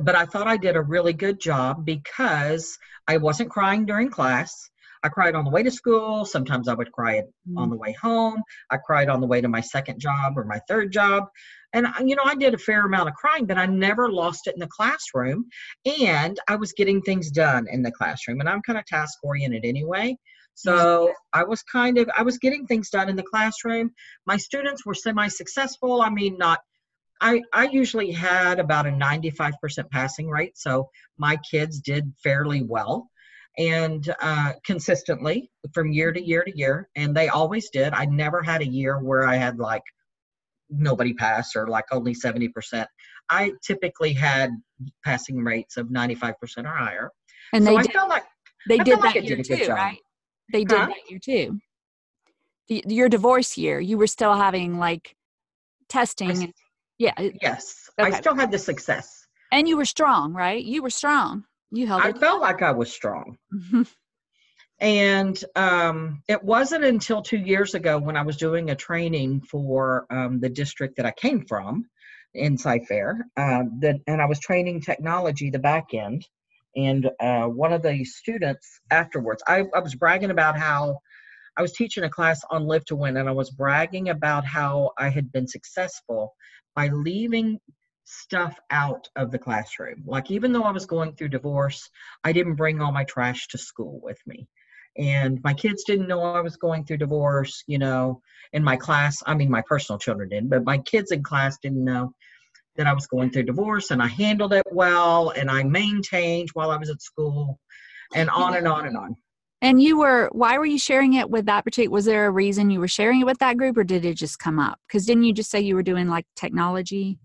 but 0.00 0.16
I 0.16 0.26
thought 0.26 0.48
I 0.48 0.56
did 0.56 0.76
a 0.76 0.82
really 0.82 1.12
good 1.12 1.38
job 1.38 1.84
because 1.84 2.78
I 3.06 3.18
wasn't 3.18 3.50
crying 3.50 3.86
during 3.86 4.10
class. 4.10 4.70
I 5.04 5.08
cried 5.10 5.34
on 5.34 5.44
the 5.44 5.50
way 5.50 5.62
to 5.62 5.70
school. 5.70 6.24
Sometimes 6.24 6.66
I 6.66 6.74
would 6.74 6.90
cry 6.90 7.20
mm. 7.20 7.58
on 7.58 7.68
the 7.68 7.76
way 7.76 7.92
home. 7.92 8.42
I 8.70 8.78
cried 8.78 9.10
on 9.10 9.20
the 9.20 9.26
way 9.26 9.42
to 9.42 9.48
my 9.48 9.60
second 9.60 10.00
job 10.00 10.36
or 10.36 10.44
my 10.44 10.58
third 10.66 10.92
job. 10.92 11.24
And, 11.74 11.86
you 12.08 12.16
know, 12.16 12.22
I 12.24 12.34
did 12.34 12.54
a 12.54 12.58
fair 12.58 12.86
amount 12.86 13.10
of 13.10 13.14
crying, 13.14 13.46
but 13.46 13.58
I 13.58 13.66
never 13.66 14.10
lost 14.10 14.46
it 14.46 14.54
in 14.54 14.60
the 14.60 14.66
classroom. 14.66 15.46
And 16.00 16.40
I 16.48 16.56
was 16.56 16.72
getting 16.72 17.02
things 17.02 17.30
done 17.30 17.66
in 17.70 17.82
the 17.82 17.92
classroom. 17.92 18.40
And 18.40 18.48
I'm 18.48 18.62
kind 18.62 18.78
of 18.78 18.86
task 18.86 19.18
oriented 19.22 19.64
anyway. 19.64 20.16
So 20.54 21.12
I 21.32 21.44
was 21.44 21.62
kind 21.64 21.98
of, 21.98 22.08
I 22.16 22.22
was 22.22 22.38
getting 22.38 22.66
things 22.66 22.88
done 22.88 23.08
in 23.08 23.16
the 23.16 23.24
classroom. 23.24 23.90
My 24.24 24.36
students 24.36 24.86
were 24.86 24.94
semi 24.94 25.28
successful. 25.28 26.00
I 26.00 26.10
mean, 26.10 26.38
not 26.38 26.60
I, 27.20 27.42
I 27.52 27.68
usually 27.70 28.10
had 28.10 28.58
about 28.58 28.86
a 28.86 28.90
95% 28.90 29.54
passing 29.90 30.28
rate, 30.28 30.58
so 30.58 30.90
my 31.16 31.38
kids 31.50 31.80
did 31.80 32.12
fairly 32.22 32.62
well 32.62 33.08
and 33.58 34.14
uh, 34.20 34.52
consistently 34.64 35.50
from 35.72 35.92
year 35.92 36.12
to 36.12 36.22
year 36.22 36.42
to 36.44 36.56
year, 36.56 36.88
and 36.96 37.14
they 37.16 37.28
always 37.28 37.70
did. 37.70 37.92
I 37.92 38.04
never 38.06 38.42
had 38.42 38.62
a 38.62 38.66
year 38.66 38.98
where 38.98 39.26
I 39.26 39.36
had 39.36 39.58
like 39.58 39.82
nobody 40.70 41.14
pass 41.14 41.54
or 41.56 41.68
like 41.68 41.84
only 41.92 42.14
70%. 42.14 42.86
I 43.30 43.52
typically 43.64 44.12
had 44.12 44.50
passing 45.04 45.42
rates 45.42 45.76
of 45.76 45.88
95% 45.88 46.34
or 46.58 46.68
higher. 46.68 47.10
And 47.52 47.64
so 47.64 47.70
they 47.70 47.76
I 47.76 47.82
did, 47.82 47.92
felt 47.92 48.08
like 48.08 48.24
they 48.68 48.78
I 48.78 48.84
did 48.84 48.98
that 48.98 49.16
like 49.16 49.28
year 49.28 49.42
too, 49.42 49.72
right? 49.72 49.98
They 50.52 50.64
did 50.64 50.78
huh? 50.78 50.86
that 50.86 51.10
year 51.10 51.18
too. 51.22 51.60
The, 52.68 52.82
your 52.86 53.08
divorce 53.08 53.56
year, 53.56 53.78
you 53.80 53.98
were 53.98 54.06
still 54.06 54.34
having 54.34 54.78
like 54.78 55.14
testing. 55.88 56.30
I, 56.30 56.52
yeah. 56.98 57.28
Yes. 57.40 57.90
Okay. 57.98 58.10
I 58.10 58.18
still 58.18 58.34
had 58.34 58.50
the 58.50 58.58
success. 58.58 59.26
And 59.52 59.68
you 59.68 59.76
were 59.76 59.84
strong, 59.84 60.32
right? 60.32 60.62
You 60.62 60.82
were 60.82 60.90
strong. 60.90 61.44
You 61.74 61.88
held 61.88 62.02
I 62.02 62.10
it. 62.10 62.18
felt 62.18 62.40
like 62.40 62.62
I 62.62 62.70
was 62.70 62.92
strong. 62.92 63.36
and 64.78 65.44
um, 65.56 66.22
it 66.28 66.42
wasn't 66.42 66.84
until 66.84 67.20
two 67.20 67.38
years 67.38 67.74
ago 67.74 67.98
when 67.98 68.16
I 68.16 68.22
was 68.22 68.36
doing 68.36 68.70
a 68.70 68.76
training 68.76 69.40
for 69.40 70.06
um, 70.08 70.38
the 70.38 70.48
district 70.48 70.96
that 70.96 71.06
I 71.06 71.10
came 71.10 71.44
from 71.46 71.86
in 72.32 72.56
Cy-Fair 72.56 73.26
uh, 73.36 73.64
that, 73.80 73.96
and 74.06 74.22
I 74.22 74.26
was 74.26 74.38
training 74.38 74.82
technology, 74.82 75.50
the 75.50 75.58
back 75.58 75.94
end. 75.94 76.24
And 76.76 77.10
uh, 77.20 77.46
one 77.46 77.72
of 77.72 77.82
the 77.82 78.04
students 78.04 78.80
afterwards, 78.92 79.42
I, 79.48 79.64
I 79.74 79.80
was 79.80 79.96
bragging 79.96 80.30
about 80.30 80.56
how 80.56 80.98
I 81.56 81.62
was 81.62 81.72
teaching 81.72 82.04
a 82.04 82.10
class 82.10 82.40
on 82.50 82.66
Live 82.66 82.84
to 82.86 82.96
Win, 82.96 83.16
and 83.16 83.28
I 83.28 83.32
was 83.32 83.50
bragging 83.50 84.10
about 84.10 84.44
how 84.44 84.90
I 84.98 85.08
had 85.08 85.32
been 85.32 85.48
successful 85.48 86.34
by 86.76 86.88
leaving 86.88 87.58
stuff 88.04 88.58
out 88.70 89.08
of 89.16 89.30
the 89.30 89.38
classroom. 89.38 90.02
Like, 90.06 90.30
even 90.30 90.52
though 90.52 90.62
I 90.62 90.70
was 90.70 90.86
going 90.86 91.14
through 91.14 91.28
divorce, 91.28 91.88
I 92.22 92.32
didn't 92.32 92.54
bring 92.54 92.80
all 92.80 92.92
my 92.92 93.04
trash 93.04 93.48
to 93.48 93.58
school 93.58 94.00
with 94.02 94.18
me. 94.26 94.46
And 94.96 95.40
my 95.42 95.54
kids 95.54 95.84
didn't 95.84 96.06
know 96.06 96.22
I 96.22 96.40
was 96.40 96.56
going 96.56 96.84
through 96.84 96.98
divorce, 96.98 97.64
you 97.66 97.78
know, 97.78 98.20
in 98.52 98.62
my 98.62 98.76
class. 98.76 99.22
I 99.26 99.34
mean, 99.34 99.50
my 99.50 99.62
personal 99.62 99.98
children 99.98 100.28
didn't, 100.28 100.50
but 100.50 100.64
my 100.64 100.78
kids 100.78 101.10
in 101.10 101.22
class 101.22 101.58
didn't 101.58 101.84
know 101.84 102.12
that 102.76 102.86
I 102.86 102.92
was 102.92 103.06
going 103.06 103.30
through 103.30 103.44
divorce 103.44 103.90
and 103.90 104.02
I 104.02 104.06
handled 104.06 104.52
it 104.52 104.64
well 104.70 105.30
and 105.30 105.50
I 105.50 105.62
maintained 105.64 106.50
while 106.54 106.70
I 106.70 106.76
was 106.76 106.90
at 106.90 107.02
school 107.02 107.58
and 108.14 108.30
on 108.30 108.56
and 108.56 108.68
on 108.68 108.86
and 108.86 108.96
on. 108.96 109.16
And 109.62 109.80
you 109.80 109.98
were, 109.98 110.28
why 110.32 110.58
were 110.58 110.66
you 110.66 110.78
sharing 110.78 111.14
it 111.14 111.30
with 111.30 111.46
that 111.46 111.64
particular, 111.64 111.92
was 111.92 112.04
there 112.04 112.26
a 112.26 112.30
reason 112.30 112.70
you 112.70 112.80
were 112.80 112.88
sharing 112.88 113.20
it 113.20 113.26
with 113.26 113.38
that 113.38 113.56
group 113.56 113.76
or 113.78 113.84
did 113.84 114.04
it 114.04 114.14
just 114.14 114.38
come 114.38 114.58
up? 114.58 114.78
Because 114.86 115.06
didn't 115.06 115.24
you 115.24 115.32
just 115.32 115.50
say 115.50 115.60
you 115.60 115.74
were 115.74 115.82
doing 115.82 116.08
like 116.08 116.26
technology? 116.36 117.18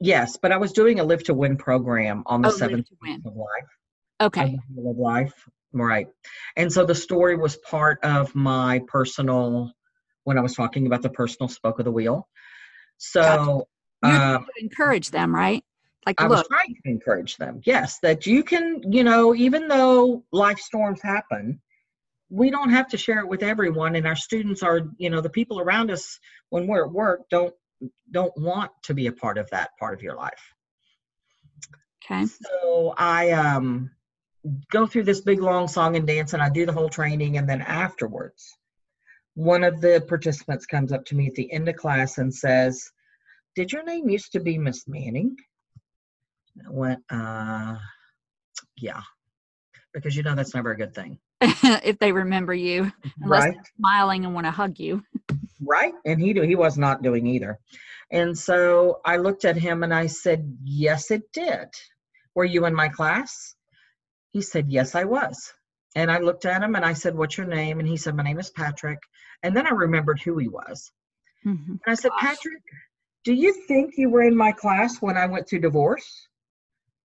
Yes, 0.00 0.38
but 0.40 0.50
I 0.50 0.56
was 0.56 0.72
doing 0.72 0.98
a 0.98 1.04
Live 1.04 1.24
to 1.24 1.34
Win 1.34 1.56
program 1.56 2.22
on 2.26 2.40
the 2.40 2.48
oh, 2.48 2.52
seventh 2.52 2.88
of 3.26 3.36
life. 3.36 3.68
Okay. 4.20 4.58
Of 4.78 4.96
life, 4.96 5.48
right. 5.72 6.06
And 6.56 6.72
so 6.72 6.86
the 6.86 6.94
story 6.94 7.36
was 7.36 7.56
part 7.56 7.98
of 8.02 8.34
my 8.34 8.82
personal, 8.86 9.72
when 10.24 10.38
I 10.38 10.40
was 10.40 10.54
talking 10.54 10.86
about 10.86 11.02
the 11.02 11.10
personal 11.10 11.48
spoke 11.48 11.78
of 11.78 11.84
the 11.84 11.92
wheel. 11.92 12.26
So 12.96 13.66
you 14.02 14.10
um, 14.10 14.46
encourage 14.58 15.10
them, 15.10 15.34
right? 15.34 15.62
Like, 16.06 16.20
I 16.20 16.26
look. 16.26 16.38
was 16.38 16.48
trying 16.48 16.74
to 16.74 16.90
encourage 16.90 17.36
them. 17.36 17.60
Yes, 17.64 17.98
that 18.02 18.26
you 18.26 18.42
can, 18.42 18.80
you 18.90 19.04
know, 19.04 19.34
even 19.34 19.68
though 19.68 20.24
life 20.32 20.58
storms 20.58 21.02
happen, 21.02 21.60
we 22.30 22.50
don't 22.50 22.70
have 22.70 22.88
to 22.88 22.96
share 22.96 23.18
it 23.18 23.28
with 23.28 23.42
everyone. 23.42 23.96
And 23.96 24.06
our 24.06 24.16
students 24.16 24.62
are, 24.62 24.80
you 24.96 25.10
know, 25.10 25.20
the 25.20 25.28
people 25.28 25.60
around 25.60 25.90
us 25.90 26.18
when 26.48 26.66
we're 26.66 26.86
at 26.86 26.92
work 26.92 27.20
don't 27.30 27.52
don't 28.10 28.36
want 28.36 28.70
to 28.84 28.94
be 28.94 29.06
a 29.06 29.12
part 29.12 29.38
of 29.38 29.48
that 29.50 29.70
part 29.78 29.94
of 29.94 30.02
your 30.02 30.16
life. 30.16 30.54
Okay. 32.04 32.26
So 32.26 32.94
I 32.96 33.30
um 33.30 33.90
go 34.70 34.86
through 34.86 35.04
this 35.04 35.20
big 35.20 35.40
long 35.40 35.68
song 35.68 35.96
and 35.96 36.06
dance 36.06 36.32
and 36.32 36.42
I 36.42 36.48
do 36.48 36.66
the 36.66 36.72
whole 36.72 36.88
training 36.88 37.36
and 37.36 37.48
then 37.48 37.60
afterwards 37.60 38.56
one 39.34 39.64
of 39.64 39.80
the 39.80 40.04
participants 40.08 40.66
comes 40.66 40.92
up 40.92 41.04
to 41.06 41.14
me 41.14 41.26
at 41.26 41.34
the 41.34 41.50
end 41.52 41.68
of 41.68 41.76
class 41.76 42.18
and 42.18 42.34
says, 42.34 42.90
did 43.54 43.72
your 43.72 43.84
name 43.84 44.08
used 44.08 44.32
to 44.32 44.40
be 44.40 44.58
Miss 44.58 44.86
Manning? 44.86 45.36
I 46.66 46.70
went, 46.70 47.00
uh, 47.10 47.76
yeah, 48.76 49.00
because 49.94 50.16
you 50.16 50.22
know 50.22 50.34
that's 50.34 50.54
never 50.54 50.72
a 50.72 50.76
good 50.76 50.94
thing. 50.94 51.18
if 51.40 51.98
they 51.98 52.12
remember 52.12 52.52
you, 52.52 52.92
unless 53.22 53.44
right. 53.44 53.56
smiling 53.78 54.24
and 54.24 54.34
want 54.34 54.46
to 54.46 54.50
hug 54.50 54.78
you. 54.78 55.02
Right, 55.64 55.94
and 56.04 56.20
he 56.20 56.32
he 56.32 56.56
was 56.56 56.78
not 56.78 57.02
doing 57.02 57.26
either. 57.26 57.58
And 58.10 58.36
so 58.36 59.00
I 59.04 59.16
looked 59.16 59.44
at 59.44 59.56
him 59.56 59.82
and 59.82 59.94
I 59.94 60.06
said, 60.06 60.58
"Yes, 60.64 61.10
it 61.10 61.22
did. 61.32 61.68
Were 62.34 62.44
you 62.44 62.66
in 62.66 62.74
my 62.74 62.88
class?" 62.88 63.54
He 64.32 64.42
said, 64.42 64.70
"Yes, 64.70 64.94
I 64.94 65.04
was." 65.04 65.52
And 65.96 66.10
I 66.10 66.18
looked 66.18 66.44
at 66.44 66.62
him 66.62 66.76
and 66.76 66.84
I 66.84 66.92
said, 66.92 67.14
"What's 67.14 67.36
your 67.36 67.46
name?" 67.46 67.80
And 67.80 67.88
he 67.88 67.96
said, 67.96 68.16
"My 68.16 68.22
name 68.22 68.38
is 68.38 68.50
Patrick." 68.50 69.00
And 69.42 69.56
then 69.56 69.66
I 69.66 69.70
remembered 69.70 70.20
who 70.20 70.38
he 70.38 70.48
was. 70.48 70.92
Mm-hmm. 71.46 71.72
And 71.72 71.80
I 71.86 71.94
said, 71.94 72.10
Gosh. 72.10 72.20
"Patrick, 72.20 72.62
do 73.24 73.34
you 73.34 73.52
think 73.52 73.94
you 73.96 74.08
were 74.08 74.22
in 74.22 74.36
my 74.36 74.52
class 74.52 75.00
when 75.00 75.16
I 75.16 75.26
went 75.26 75.48
through 75.48 75.60
divorce? 75.60 76.28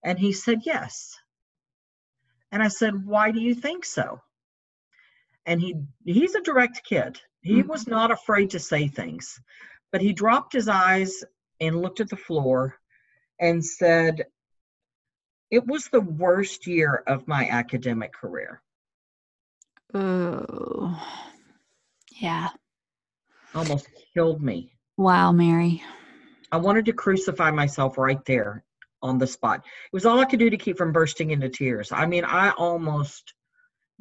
And 0.03 0.17
he 0.17 0.31
said, 0.31 0.61
Yes. 0.63 1.17
And 2.51 2.63
I 2.63 2.69
said, 2.69 3.05
Why 3.05 3.31
do 3.31 3.41
you 3.41 3.53
think 3.53 3.85
so? 3.85 4.21
And 5.45 5.59
he 5.59 5.75
he's 6.05 6.35
a 6.35 6.41
direct 6.41 6.83
kid. 6.83 7.19
He 7.45 7.59
mm-hmm. 7.59 7.69
was 7.69 7.85
not 7.85 8.09
afraid 8.09 8.49
to 8.49 8.59
say 8.59 8.87
things, 8.87 9.39
but 9.91 10.01
he 10.01 10.13
dropped 10.13 10.51
his 10.51 10.67
eyes 10.67 11.23
and 11.61 11.79
looked 11.79 11.99
at 11.99 12.09
the 12.09 12.17
floor 12.17 12.75
and 13.39 13.63
said, 13.63 14.25
It 15.51 15.65
was 15.67 15.87
the 15.87 16.01
worst 16.01 16.65
year 16.65 17.03
of 17.05 17.27
my 17.27 17.47
academic 17.47 18.13
career. 18.13 18.63
Oh, 19.93 20.99
yeah. 22.19 22.49
Almost 23.53 23.89
killed 24.15 24.41
me. 24.41 24.73
Wow, 24.97 25.31
Mary. 25.31 25.83
I 26.51 26.57
wanted 26.57 26.85
to 26.85 26.93
crucify 26.93 27.51
myself 27.51 27.99
right 27.99 28.25
there 28.25 28.63
on 29.03 29.19
the 29.19 29.27
spot. 29.27 29.59
It 29.59 29.93
was 29.93 30.07
all 30.07 30.19
I 30.19 30.25
could 30.25 30.39
do 30.39 30.49
to 30.49 30.57
keep 30.57 30.79
from 30.79 30.91
bursting 30.91 31.29
into 31.29 31.49
tears. 31.49 31.91
I 31.91 32.07
mean, 32.07 32.25
I 32.25 32.49
almost 32.51 33.35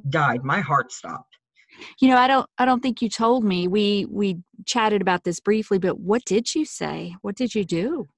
died. 0.09 0.45
My 0.45 0.61
heart 0.61 0.93
stopped. 0.93 1.34
You 2.01 2.09
know, 2.09 2.17
I 2.17 2.27
don't 2.27 2.49
I 2.59 2.65
don't 2.65 2.81
think 2.81 3.03
you 3.03 3.09
told 3.09 3.45
me. 3.45 3.69
We 3.69 4.07
we 4.11 4.39
chatted 4.65 5.03
about 5.03 5.25
this 5.25 5.41
briefly, 5.41 5.79
but 5.79 5.99
what 5.99 6.25
did 6.25 6.55
you 6.55 6.65
say? 6.65 7.17
What 7.23 7.37
did 7.37 7.55
you 7.55 7.65
do? 7.65 8.09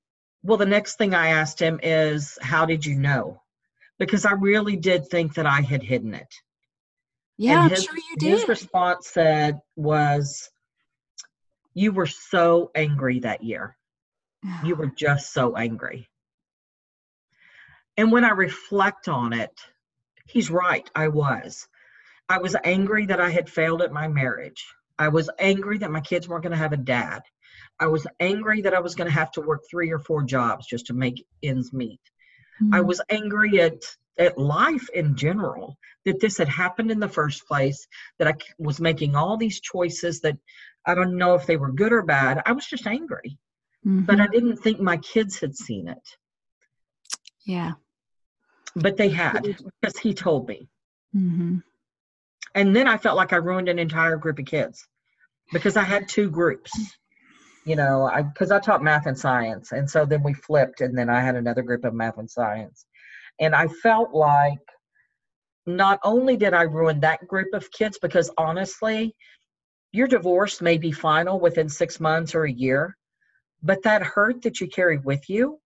Well, 0.43 0.59
the 0.59 0.67
next 0.67 0.97
thing 0.97 1.15
I 1.15 1.29
asked 1.29 1.61
him 1.61 1.81
is, 1.83 2.39
"How 2.41 2.67
did 2.67 2.85
you 2.85 2.95
know?" 2.95 3.43
Because 3.99 4.25
I 4.25 4.33
really 4.33 4.77
did 4.77 5.09
think 5.09 5.35
that 5.35 5.47
I 5.47 5.61
had 5.61 5.83
hidden 5.83 6.15
it. 6.15 6.33
Yeah, 7.39 7.63
and 7.63 7.71
his, 7.71 7.81
I'm 7.81 7.85
sure 7.87 7.97
you 7.97 8.17
did. 8.17 8.31
His 8.31 8.49
response 8.49 9.09
said 9.09 9.61
was, 9.75 10.51
"You 11.75 11.93
were 11.93 12.07
so 12.07 12.71
angry 12.75 13.21
that 13.21 13.43
year." 13.43 13.77
You 14.65 14.75
were 14.77 14.87
just 14.87 15.33
so 15.33 15.57
angry. 15.57 16.09
And 17.97 18.13
when 18.13 18.25
I 18.25 18.31
reflect 18.31 19.09
on 19.09 19.33
it, 19.33 19.59
he's 20.27 20.51
right. 20.51 20.89
I 20.95 21.09
was. 21.09 21.67
I 22.29 22.39
was 22.39 22.57
angry 22.65 23.07
that 23.07 23.21
I 23.21 23.31
had 23.31 23.49
failed 23.49 23.83
at 23.83 23.93
my 23.93 24.09
marriage. 24.09 24.65
I 24.99 25.09
was 25.09 25.31
angry 25.39 25.79
that 25.79 25.91
my 25.91 26.01
kids 26.01 26.29
weren't 26.29 26.43
going 26.43 26.53
to 26.53 26.59
have 26.59 26.73
a 26.73 26.79
dad. 26.79 27.23
I 27.79 27.87
was 27.87 28.07
angry 28.21 28.63
that 28.63 28.75
I 28.75 28.81
was 28.81 28.95
going 28.95 29.09
to 29.09 29.15
have 29.15 29.31
to 29.33 29.41
work 29.41 29.63
three 29.71 29.91
or 29.91 29.99
four 29.99 30.23
jobs 30.23 30.67
just 30.67 30.87
to 30.87 30.95
make 30.95 31.27
ends 31.43 31.73
meet. 31.73 32.01
Mm-hmm. 32.63 32.75
I 32.75 32.81
was 32.81 33.01
angry 33.11 33.61
at 33.61 33.83
at 34.19 34.39
life 34.39 34.89
in 34.95 35.15
general 35.15 35.77
that 36.07 36.21
this 36.21 36.39
had 36.39 36.49
happened 36.49 36.91
in 36.91 36.99
the 36.99 37.09
first 37.09 37.47
place 37.47 37.87
that 38.19 38.27
I 38.27 38.35
was 38.59 38.81
making 38.81 39.15
all 39.15 39.37
these 39.37 39.61
choices 39.61 40.21
that 40.23 40.39
I 40.87 40.95
don't 40.95 41.19
know 41.19 41.35
if 41.35 41.45
they 41.45 41.59
were 41.59 41.71
good 41.71 41.93
or 41.93 42.03
bad. 42.03 42.41
I 42.47 42.53
was 42.53 42.65
just 42.65 42.87
angry 42.87 43.39
mm-hmm. 43.87 44.05
but 44.05 44.21
I 44.21 44.25
mm-hmm. 44.25 44.33
didn't 44.33 44.57
think 44.57 44.81
my 44.81 44.97
kids 44.99 45.39
had 45.41 45.57
seen 45.57 45.89
it. 45.89 46.09
Yeah. 47.45 47.73
But 48.75 48.97
they 48.97 49.09
had 49.09 49.43
because 49.81 49.99
he 49.99 50.13
told 50.13 50.49
me. 50.49 50.69
Mm-hmm. 51.15 51.59
And 52.57 52.75
then 52.75 52.89
I 52.89 52.97
felt 52.97 53.17
like 53.17 53.35
I 53.35 53.37
ruined 53.37 53.69
an 53.69 53.79
entire 53.79 54.17
group 54.17 54.39
of 54.39 54.47
kids 54.47 54.89
because 55.53 55.77
I 55.77 55.83
had 55.83 56.09
two 56.09 56.31
groups. 56.31 56.73
You 57.67 57.77
know, 57.77 58.11
I 58.13 58.23
because 58.23 58.51
I 58.51 58.59
taught 58.59 58.83
math 58.83 59.07
and 59.07 59.19
science, 59.19 59.73
and 59.73 59.89
so 59.89 60.07
then 60.07 60.23
we 60.23 60.33
flipped, 60.33 60.81
and 60.81 60.97
then 60.97 61.11
I 61.11 61.21
had 61.21 61.37
another 61.37 61.63
group 61.63 61.85
of 61.85 61.95
math 61.95 62.17
and 62.17 62.31
science, 62.31 62.87
and 63.41 63.55
I 63.55 63.67
felt 63.69 64.15
like 64.15 64.59
not 65.67 65.99
only 66.03 66.37
did 66.37 66.55
I 66.55 66.63
ruin 66.63 67.01
that 67.01 67.27
group 67.27 67.53
of 67.53 67.71
kids 67.73 67.99
because 68.01 68.31
honestly, 68.39 69.15
your 69.93 70.07
divorce 70.07 70.63
may 70.63 70.79
be 70.79 70.93
final 70.93 71.41
within 71.41 71.69
six 71.69 71.99
months 72.01 72.35
or 72.35 72.45
a 72.45 72.53
year, 72.53 72.97
but 73.63 73.83
that 73.83 74.03
hurt 74.03 74.43
that 74.43 74.61
you 74.61 74.69
carry 74.69 74.99
with 74.99 75.29
you 75.29 75.59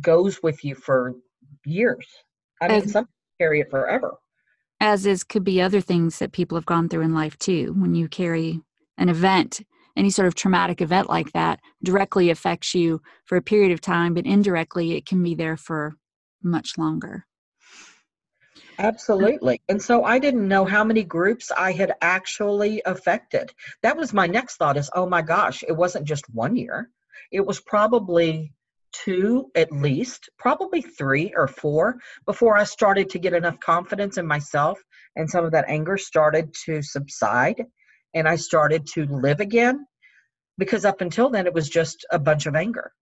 goes 0.00 0.40
with 0.42 0.64
you 0.64 0.76
for 0.76 1.14
years. 1.66 2.06
I 2.62 2.68
mean, 2.68 2.82
as, 2.84 2.92
some 2.92 3.08
carry 3.38 3.60
it 3.60 3.70
forever. 3.70 4.14
As 4.80 5.04
is 5.04 5.24
could 5.24 5.44
be 5.44 5.60
other 5.60 5.80
things 5.80 6.18
that 6.18 6.32
people 6.32 6.56
have 6.56 6.66
gone 6.66 6.88
through 6.88 7.02
in 7.02 7.14
life 7.14 7.38
too. 7.38 7.74
When 7.76 7.94
you 7.94 8.08
carry 8.08 8.60
an 8.96 9.08
event, 9.10 9.60
any 9.96 10.10
sort 10.10 10.26
of 10.26 10.34
traumatic 10.34 10.80
event 10.80 11.08
like 11.08 11.32
that 11.32 11.60
directly 11.82 12.30
affects 12.30 12.74
you 12.74 13.02
for 13.24 13.36
a 13.36 13.42
period 13.42 13.72
of 13.72 13.80
time, 13.80 14.14
but 14.14 14.24
indirectly 14.24 14.96
it 14.96 15.04
can 15.04 15.22
be 15.22 15.34
there 15.34 15.56
for 15.56 15.94
much 16.42 16.78
longer. 16.78 17.26
Absolutely. 18.78 19.60
And 19.68 19.82
so 19.82 20.04
I 20.04 20.18
didn't 20.18 20.48
know 20.48 20.64
how 20.64 20.82
many 20.82 21.04
groups 21.04 21.50
I 21.50 21.72
had 21.72 21.92
actually 22.00 22.80
affected. 22.86 23.52
That 23.82 23.98
was 23.98 24.14
my 24.14 24.26
next 24.26 24.56
thought 24.56 24.78
is, 24.78 24.90
oh 24.94 25.06
my 25.06 25.20
gosh, 25.20 25.62
it 25.68 25.76
wasn't 25.76 26.06
just 26.06 26.24
one 26.32 26.56
year. 26.56 26.88
It 27.30 27.44
was 27.44 27.60
probably 27.60 28.54
two 28.92 29.50
at 29.54 29.70
mm-hmm. 29.70 29.82
least, 29.82 30.28
probably 30.38 30.82
three 30.82 31.32
or 31.36 31.46
four 31.46 31.98
before 32.26 32.56
I 32.56 32.64
started 32.64 33.08
to 33.10 33.18
get 33.18 33.34
enough 33.34 33.58
confidence 33.60 34.18
in 34.18 34.26
myself 34.26 34.78
and 35.16 35.28
some 35.28 35.44
of 35.44 35.52
that 35.52 35.64
anger 35.68 35.96
started 35.96 36.54
to 36.66 36.82
subside 36.82 37.64
and 38.14 38.28
I 38.28 38.36
started 38.36 38.86
to 38.94 39.06
live 39.06 39.40
again. 39.40 39.86
Because 40.58 40.84
up 40.84 41.00
until 41.00 41.30
then, 41.30 41.46
it 41.46 41.54
was 41.54 41.68
just 41.70 42.04
a 42.10 42.18
bunch 42.18 42.46
of 42.46 42.54
anger 42.54 42.92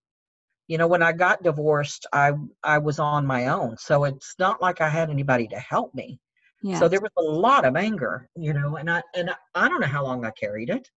you 0.68 0.76
know 0.78 0.87
when 0.87 1.02
i 1.02 1.11
got 1.11 1.42
divorced 1.42 2.07
i 2.12 2.30
i 2.62 2.78
was 2.78 2.99
on 2.99 3.26
my 3.26 3.49
own 3.49 3.76
so 3.76 4.04
it's 4.04 4.35
not 4.38 4.62
like 4.62 4.80
i 4.80 4.88
had 4.88 5.11
anybody 5.11 5.49
to 5.49 5.59
help 5.59 5.92
me 5.95 6.21
yeah. 6.62 6.78
so 6.78 6.88
there 6.88 7.00
was 7.00 7.11
a 7.18 7.23
lot 7.23 7.64
of 7.64 7.75
anger 7.75 8.28
you 8.37 8.52
know 8.52 8.76
and 8.76 8.88
i 8.88 9.02
and 9.14 9.30
i 9.54 9.68
don't 9.68 9.80
know 9.80 9.87
how 9.87 10.04
long 10.04 10.25
i 10.25 10.30
carried 10.33 10.71
it 10.71 10.88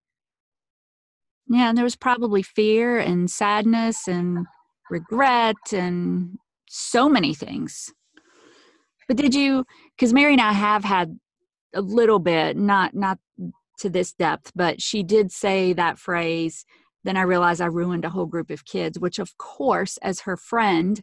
yeah 1.48 1.69
and 1.69 1.77
there 1.77 1.86
was 1.86 1.95
probably 1.95 2.43
fear 2.43 3.00
and 3.00 3.31
sadness 3.31 4.07
and 4.07 4.45
regret 4.89 5.55
and 5.73 6.38
so 6.67 7.07
many 7.09 7.33
things 7.33 7.93
but 9.07 9.17
did 9.17 9.35
you 9.35 9.65
because 9.97 10.13
mary 10.13 10.33
and 10.33 10.41
i 10.41 10.51
have 10.51 10.83
had 10.83 11.19
a 11.73 11.81
little 11.81 12.19
bit 12.19 12.57
not 12.57 12.93
not 12.93 13.17
to 13.81 13.89
this 13.89 14.13
depth, 14.13 14.51
but 14.55 14.81
she 14.81 15.03
did 15.03 15.31
say 15.31 15.73
that 15.73 16.00
phrase. 16.00 16.65
Then 17.03 17.17
I 17.17 17.23
realized 17.23 17.61
I 17.61 17.65
ruined 17.65 18.05
a 18.05 18.11
whole 18.11 18.27
group 18.27 18.51
of 18.51 18.63
kids, 18.63 19.00
which, 19.00 19.17
of 19.19 19.38
course, 19.38 19.97
as 19.97 20.21
her 20.21 20.38
friend, 20.38 21.01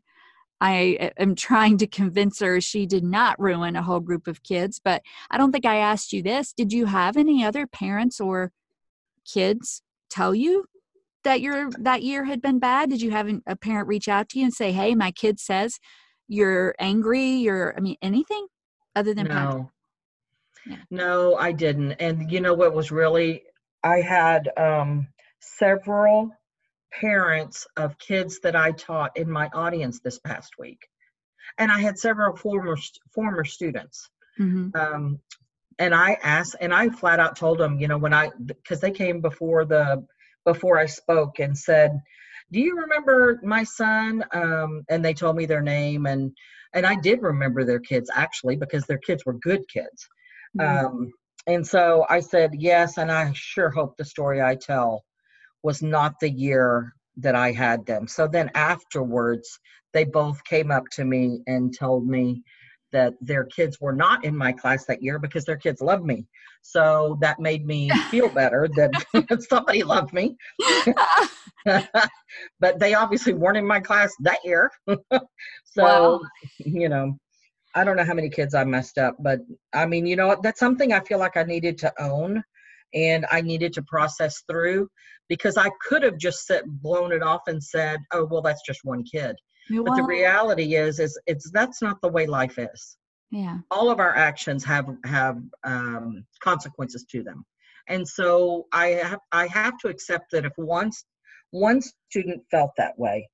I 0.61 1.13
am 1.19 1.35
trying 1.35 1.77
to 1.79 1.87
convince 1.87 2.39
her 2.41 2.61
she 2.61 2.87
did 2.87 3.05
not 3.05 3.41
ruin 3.41 3.77
a 3.77 3.83
whole 3.83 4.01
group 4.01 4.29
of 4.29 4.43
kids. 4.45 4.81
But 4.83 5.03
I 5.31 5.39
don't 5.39 5.53
think 5.53 5.67
I 5.67 5.77
asked 5.77 6.13
you 6.13 6.23
this. 6.23 6.53
Did 6.53 6.73
you 6.73 6.87
have 6.87 7.17
any 7.17 7.45
other 7.45 7.67
parents 7.67 8.21
or 8.21 8.53
kids 9.25 9.83
tell 10.09 10.35
you 10.35 10.67
that 11.25 11.41
your 11.41 11.71
that 11.79 12.03
year 12.03 12.25
had 12.25 12.41
been 12.41 12.59
bad? 12.59 12.91
Did 12.91 13.03
you 13.03 13.11
have 13.11 13.29
a 13.47 13.57
parent 13.57 13.89
reach 13.89 14.09
out 14.09 14.29
to 14.31 14.39
you 14.39 14.45
and 14.45 14.55
say, 14.55 14.73
"Hey, 14.73 14.95
my 14.95 15.11
kid 15.11 15.41
says 15.41 15.79
you're 16.27 16.75
angry," 16.79 17.31
you're 17.31 17.75
I 17.77 17.81
mean 17.81 17.97
anything 18.03 18.47
other 18.95 19.15
than 19.15 19.29
no. 19.29 19.71
Yeah. 20.67 20.77
No, 20.91 21.37
I 21.37 21.53
didn't. 21.53 21.93
And 21.93 22.31
you 22.31 22.41
know 22.41 22.55
what 22.55 22.75
was 22.75 22.91
really 22.91 23.43
I 23.83 24.01
had 24.01 24.51
um 24.57 25.09
several 25.41 26.31
parents 26.93 27.67
of 27.77 27.99
kids 27.99 28.41
that 28.43 28.57
I 28.57 28.73
taught 28.73 29.17
in 29.17 29.31
my 29.31 29.49
audience 29.55 30.01
this 30.01 30.19
past 30.19 30.55
week. 30.59 30.81
And 31.59 31.71
I 31.71 31.81
had 31.81 31.99
several 31.99 32.37
former 32.37 32.77
former 33.15 33.45
students. 33.45 34.09
Mm-hmm. 34.39 34.79
Um, 34.79 35.21
and 35.79 35.95
I 35.95 36.19
asked, 36.23 36.57
and 36.61 36.75
I 36.75 36.89
flat 36.89 37.21
out 37.21 37.37
told 37.37 37.59
them, 37.59 37.79
you 37.79 37.89
know, 37.89 37.99
when 37.99 38.13
I, 38.13 38.31
because 38.45 38.81
they 38.81 38.91
came 38.91 39.21
before 39.21 39.65
the, 39.65 40.05
before 40.53 40.79
I 40.79 40.87
spoke 40.87 41.41
and 41.41 41.57
said, 41.57 41.91
do 42.51 42.59
you 42.59 42.75
remember 42.81 43.39
my 43.43 43.65
son? 43.65 44.25
Um, 44.33 44.83
and 44.89 45.05
they 45.05 45.13
told 45.13 45.37
me 45.37 45.47
their 45.47 45.67
name 45.79 46.07
and, 46.07 46.33
and 46.75 46.87
I 46.87 46.97
did 47.09 47.23
remember 47.23 47.65
their 47.65 47.81
kids 47.81 48.11
actually 48.15 48.57
because 48.57 48.85
their 48.87 49.03
kids 49.09 49.25
were 49.27 49.35
good 49.51 49.63
kids. 49.69 50.09
Mm-hmm. 50.59 50.87
Um, 50.87 51.13
and 51.47 51.67
so 51.67 52.07
I 52.09 52.21
said, 52.21 52.51
yes, 52.55 52.99
and 52.99 53.11
I 53.13 53.33
sure 53.35 53.71
hope 53.71 53.97
the 53.97 54.05
story 54.05 54.41
I 54.43 54.55
tell 54.55 55.05
was 55.63 55.83
not 55.83 56.15
the 56.21 56.31
year 56.31 56.93
that 57.19 57.35
I 57.35 57.53
had 57.53 57.85
them. 57.85 58.07
So 58.07 58.29
then 58.29 58.51
afterwards, 58.55 59.59
they 59.93 60.05
both 60.05 60.43
came 60.45 60.71
up 60.71 60.85
to 60.93 61.05
me 61.05 61.43
and 61.47 61.77
told 61.77 62.07
me 62.07 62.43
that 62.93 63.15
their 63.21 63.45
kids 63.45 63.81
were 63.81 63.93
not 63.93 64.25
in 64.25 64.37
my 64.37 64.53
class 64.53 64.85
that 64.87 65.03
year 65.03 65.19
because 65.19 65.45
their 65.45 65.57
kids 65.57 65.81
loved 65.81 66.05
me. 66.05 66.27
So 66.63 67.19
that 67.21 67.41
made 67.41 67.67
me 67.67 67.91
feel 68.11 68.29
better 68.29 68.69
that 68.77 69.41
somebody 69.49 69.83
loved 69.83 70.13
me. 70.13 70.37
but 72.61 72.79
they 72.79 72.95
obviously 72.95 73.35
weren't 73.35 73.59
in 73.59 73.67
my 73.67 73.81
class 73.81 74.13
that 74.21 74.39
year. 74.45 74.71
so, 74.87 74.99
wow. 75.77 76.21
you 76.59 76.89
know, 76.89 77.19
I 77.75 77.85
don't 77.85 77.97
know 77.97 78.05
how 78.05 78.15
many 78.15 78.31
kids 78.31 78.55
I 78.55 78.65
messed 78.65 78.99
up, 78.99 79.17
but 79.21 79.41
I 79.75 79.87
mean, 79.87 80.07
you 80.07 80.17
know, 80.17 80.37
that's 80.43 80.61
something 80.61 80.93
I 80.93 81.01
feel 81.01 81.19
like 81.19 81.37
I 81.37 81.45
needed 81.45 81.79
to 81.79 81.93
own 82.03 82.43
and 82.95 83.27
I 83.31 83.41
needed 83.41 83.73
to 83.75 83.83
process 83.83 84.43
through 84.49 84.89
because 85.29 85.57
I 85.57 85.71
could 85.87 86.03
have 86.03 86.17
just 86.17 86.47
said, 86.47 86.65
blown 86.67 87.13
it 87.13 87.23
off 87.23 87.43
and 87.47 87.63
said, 87.63 88.01
"Oh, 88.13 88.25
well, 88.25 88.43
that's 88.43 88.63
just 88.67 88.81
one 88.85 89.05
kid." 89.05 89.37
But 89.71 89.97
the 89.97 90.03
reality 90.03 90.75
is, 90.75 90.99
is 90.99 91.19
it's 91.27 91.51
that's 91.51 91.83
not 91.83 92.01
the 92.01 92.09
way 92.09 92.27
life 92.27 92.59
is. 92.59 92.97
Yeah. 93.31 93.59
All 93.71 93.91
of 93.91 94.01
our 94.01 94.15
actions 94.15 94.65
have 94.65 94.89
have 95.05 95.39
um, 95.65 96.25
consequences 96.43 97.05
to 97.11 97.23
them, 97.23 97.45
and 97.89 98.07
so 98.07 98.67
I 98.73 98.87
have 98.89 99.21
I 99.33 99.47
have 99.49 99.77
to 99.79 99.89
accept 99.89 100.31
that 100.33 100.45
if 100.45 100.53
once 100.57 101.05
one 101.51 101.81
student 101.83 102.43
felt 102.51 102.71
that 102.79 102.99
way, 102.99 103.29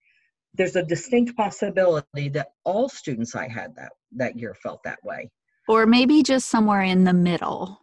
there's 0.55 0.77
a 0.77 0.83
distinct 0.83 1.37
possibility 1.37 2.29
that 2.31 2.49
all 2.65 2.89
students 2.89 3.35
I 3.35 3.49
had 3.49 3.75
that 3.77 3.93
that 4.17 4.37
year 4.37 4.55
felt 4.63 4.83
that 4.85 4.99
way. 5.05 5.31
Or 5.69 5.87
maybe 5.87 6.23
just 6.23 6.49
somewhere 6.49 6.83
in 6.83 7.05
the 7.05 7.15
middle. 7.15 7.81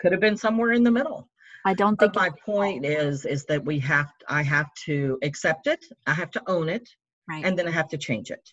Could 0.00 0.12
have 0.12 0.20
been 0.20 0.36
somewhere 0.36 0.72
in 0.72 0.84
the 0.84 0.90
middle. 0.90 1.28
I 1.64 1.74
don't 1.74 1.96
think. 1.96 2.12
But 2.14 2.20
my 2.20 2.30
point 2.44 2.86
is, 2.86 3.26
is 3.26 3.44
that 3.46 3.64
we 3.64 3.78
have. 3.80 4.10
I 4.28 4.42
have 4.42 4.72
to 4.86 5.18
accept 5.22 5.66
it. 5.66 5.84
I 6.06 6.14
have 6.14 6.30
to 6.32 6.42
own 6.46 6.68
it, 6.68 6.88
right. 7.28 7.44
and 7.44 7.58
then 7.58 7.68
I 7.68 7.70
have 7.70 7.88
to 7.88 7.98
change 7.98 8.30
it. 8.30 8.52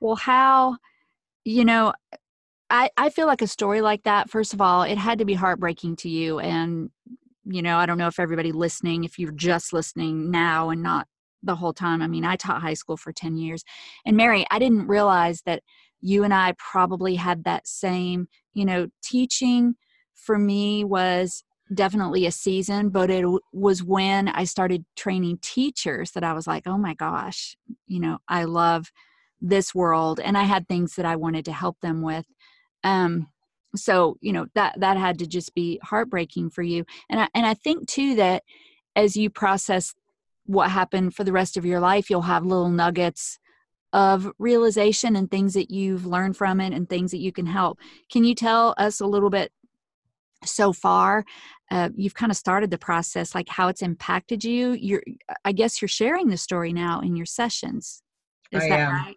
Well, 0.00 0.16
how? 0.16 0.76
You 1.44 1.64
know, 1.64 1.92
I 2.70 2.90
I 2.96 3.10
feel 3.10 3.26
like 3.26 3.42
a 3.42 3.46
story 3.46 3.80
like 3.80 4.04
that. 4.04 4.30
First 4.30 4.54
of 4.54 4.60
all, 4.60 4.82
it 4.82 4.98
had 4.98 5.18
to 5.18 5.24
be 5.24 5.34
heartbreaking 5.34 5.96
to 5.96 6.08
you, 6.08 6.38
and 6.38 6.90
you 7.44 7.62
know, 7.62 7.78
I 7.78 7.86
don't 7.86 7.98
know 7.98 8.08
if 8.08 8.20
everybody 8.20 8.52
listening, 8.52 9.04
if 9.04 9.18
you're 9.18 9.32
just 9.32 9.72
listening 9.72 10.30
now 10.30 10.70
and 10.70 10.82
not 10.82 11.06
the 11.42 11.56
whole 11.56 11.72
time. 11.72 12.02
I 12.02 12.06
mean, 12.06 12.24
I 12.24 12.36
taught 12.36 12.60
high 12.60 12.74
school 12.74 12.96
for 12.96 13.12
10 13.12 13.36
years. 13.36 13.64
And 14.04 14.16
Mary, 14.16 14.44
I 14.50 14.58
didn't 14.58 14.86
realize 14.86 15.42
that 15.46 15.62
you 16.00 16.24
and 16.24 16.34
I 16.34 16.54
probably 16.58 17.14
had 17.14 17.44
that 17.44 17.66
same, 17.66 18.28
you 18.54 18.64
know, 18.64 18.88
teaching 19.02 19.76
for 20.14 20.38
me 20.38 20.84
was 20.84 21.44
definitely 21.72 22.26
a 22.26 22.32
season, 22.32 22.90
but 22.90 23.10
it 23.10 23.26
was 23.52 23.82
when 23.82 24.28
I 24.28 24.44
started 24.44 24.84
training 24.96 25.38
teachers 25.42 26.12
that 26.12 26.24
I 26.24 26.32
was 26.32 26.46
like, 26.46 26.66
oh 26.66 26.78
my 26.78 26.94
gosh, 26.94 27.56
you 27.86 28.00
know, 28.00 28.18
I 28.28 28.44
love 28.44 28.90
this 29.40 29.74
world 29.74 30.20
and 30.20 30.36
I 30.36 30.44
had 30.44 30.66
things 30.66 30.94
that 30.96 31.06
I 31.06 31.16
wanted 31.16 31.44
to 31.44 31.52
help 31.52 31.80
them 31.80 32.02
with. 32.02 32.26
Um, 32.84 33.28
so 33.76 34.16
you 34.20 34.32
know 34.32 34.46
that 34.54 34.78
that 34.80 34.96
had 34.96 35.18
to 35.18 35.26
just 35.26 35.54
be 35.54 35.78
heartbreaking 35.82 36.50
for 36.50 36.62
you 36.62 36.84
and 37.10 37.20
I, 37.20 37.28
and 37.34 37.46
I 37.46 37.54
think 37.54 37.86
too 37.86 38.16
that 38.16 38.42
as 38.96 39.16
you 39.16 39.30
process 39.30 39.94
what 40.46 40.70
happened 40.70 41.14
for 41.14 41.24
the 41.24 41.32
rest 41.32 41.56
of 41.56 41.64
your 41.64 41.80
life 41.80 42.08
you'll 42.08 42.22
have 42.22 42.44
little 42.44 42.70
nuggets 42.70 43.38
of 43.92 44.30
realization 44.38 45.16
and 45.16 45.30
things 45.30 45.54
that 45.54 45.70
you've 45.70 46.06
learned 46.06 46.36
from 46.36 46.60
it 46.60 46.72
and 46.72 46.88
things 46.88 47.10
that 47.10 47.18
you 47.18 47.32
can 47.32 47.46
help 47.46 47.78
can 48.10 48.24
you 48.24 48.34
tell 48.34 48.74
us 48.78 49.00
a 49.00 49.06
little 49.06 49.30
bit 49.30 49.52
so 50.44 50.72
far 50.72 51.24
uh, 51.70 51.90
you've 51.96 52.14
kind 52.14 52.30
of 52.30 52.36
started 52.36 52.70
the 52.70 52.78
process 52.78 53.34
like 53.34 53.48
how 53.48 53.68
it's 53.68 53.82
impacted 53.82 54.44
you 54.44 54.72
you're 54.72 55.02
i 55.44 55.52
guess 55.52 55.80
you're 55.80 55.88
sharing 55.88 56.28
the 56.28 56.36
story 56.36 56.72
now 56.72 57.00
in 57.00 57.16
your 57.16 57.26
sessions 57.26 58.02
is 58.52 58.62
I 58.62 58.68
that 58.68 58.80
am. 58.80 58.92
right 58.92 59.16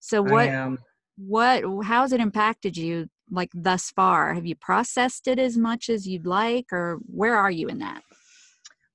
so 0.00 0.22
what 0.22 0.78
what 1.16 1.62
how 1.84 2.02
has 2.02 2.12
it 2.12 2.20
impacted 2.20 2.76
you 2.76 3.08
like 3.30 3.50
thus 3.54 3.90
far 3.90 4.34
have 4.34 4.46
you 4.46 4.54
processed 4.56 5.28
it 5.28 5.38
as 5.38 5.56
much 5.56 5.88
as 5.88 6.06
you'd 6.06 6.26
like 6.26 6.66
or 6.72 6.98
where 7.06 7.36
are 7.36 7.50
you 7.50 7.68
in 7.68 7.78
that 7.78 8.02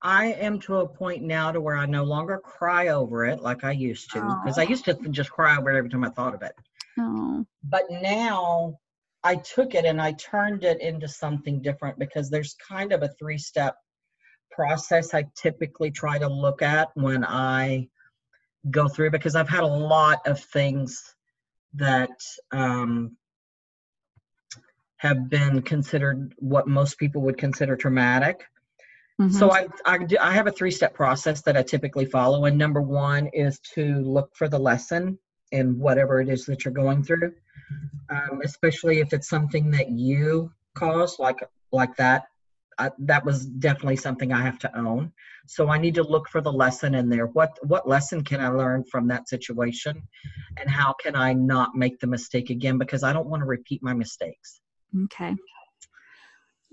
I 0.02 0.34
am 0.34 0.60
to 0.60 0.78
a 0.78 0.88
point 0.88 1.24
now 1.24 1.52
to 1.52 1.60
where 1.60 1.76
I 1.76 1.88
no 1.88 2.04
longer 2.04 2.38
cry 2.38 2.90
over 2.90 3.26
it 3.26 3.42
like 3.42 3.64
I 3.64 3.72
used 3.72 4.12
to 4.12 4.22
because 4.44 4.60
I 4.60 4.64
used 4.64 4.86
to 4.86 4.94
just 5.10 5.32
cry 5.32 5.58
over 5.58 5.72
it 5.72 5.78
every 5.78 5.90
time 5.90 6.04
I 6.04 6.10
thought 6.10 6.36
of 6.36 6.44
it. 6.44 6.54
Oh. 7.00 7.44
But 7.64 7.84
now 7.90 8.78
I 9.26 9.38
took 9.38 9.74
it 9.74 9.86
and 9.86 10.00
I 10.00 10.12
turned 10.12 10.64
it 10.64 10.80
into 10.82 11.08
something 11.08 11.60
different 11.60 11.98
because 11.98 12.30
there's 12.30 12.56
kind 12.56 12.94
of 12.94 13.02
a 13.02 13.10
three 13.20 13.40
step 13.40 13.76
process 14.52 15.16
I 15.16 15.26
typically 15.36 15.90
try 15.90 16.20
to 16.20 16.28
look 16.28 16.62
at 16.62 16.90
when 16.94 17.26
I 17.26 17.90
go 18.70 18.88
through 18.88 19.10
because 19.10 19.36
I've 19.36 19.50
had 19.50 19.64
a 19.64 19.68
lot 19.68 20.26
of 20.28 20.40
things 20.40 21.16
that 21.74 22.12
um, 22.52 23.18
have 24.98 25.28
been 25.28 25.64
considered 25.64 26.36
what 26.38 26.68
most 26.68 27.00
people 27.00 27.24
would 27.24 27.40
consider 27.40 27.76
traumatic. 27.76 28.46
Mm-hmm. 29.20 29.32
So 29.32 29.52
I 29.52 29.68
I, 29.86 29.98
do, 29.98 30.18
I 30.22 30.34
have 30.34 30.46
a 30.46 30.52
three 30.52 30.72
step 30.72 30.94
process 30.94 31.42
that 31.42 31.58
I 31.58 31.64
typically 31.64 32.06
follow, 32.06 32.46
and 32.46 32.60
number 32.60 32.82
one 32.82 33.26
is 33.28 33.60
to 33.74 34.02
look 34.02 34.36
for 34.36 34.48
the 34.48 34.60
lesson 34.60 35.18
in 35.52 35.78
whatever 35.80 36.22
it 36.22 36.30
is 36.30 36.46
that 36.46 36.66
you're 36.66 36.74
going 36.74 37.04
through 37.04 37.32
um, 38.10 38.42
especially 38.44 39.00
if 39.00 39.14
it's 39.14 39.30
something 39.30 39.72
that 39.72 39.90
you 39.90 40.52
caused, 40.76 41.20
like 41.20 41.40
like 41.72 41.96
that. 41.98 42.26
I, 42.78 42.92
that 43.00 43.24
was 43.24 43.46
definitely 43.46 43.96
something 43.96 44.34
I 44.34 44.42
have 44.42 44.60
to 44.60 44.78
own. 44.78 45.14
So 45.48 45.70
I 45.70 45.78
need 45.78 45.96
to 45.96 46.04
look 46.04 46.28
for 46.28 46.42
the 46.42 46.52
lesson 46.52 46.94
in 46.94 47.10
there. 47.10 47.28
What 47.28 47.58
what 47.64 47.88
lesson 47.88 48.24
can 48.24 48.42
I 48.42 48.50
learn 48.50 48.84
from 48.84 49.08
that 49.08 49.30
situation, 49.30 50.02
and 50.58 50.70
how 50.70 50.94
can 50.94 51.16
I 51.16 51.34
not 51.34 51.76
make 51.76 52.00
the 52.00 52.08
mistake 52.08 52.50
again? 52.50 52.78
Because 52.78 53.04
I 53.04 53.14
don't 53.14 53.28
want 53.28 53.42
to 53.42 53.46
repeat 53.46 53.82
my 53.82 53.94
mistakes. 53.94 54.60
Okay. 55.06 55.36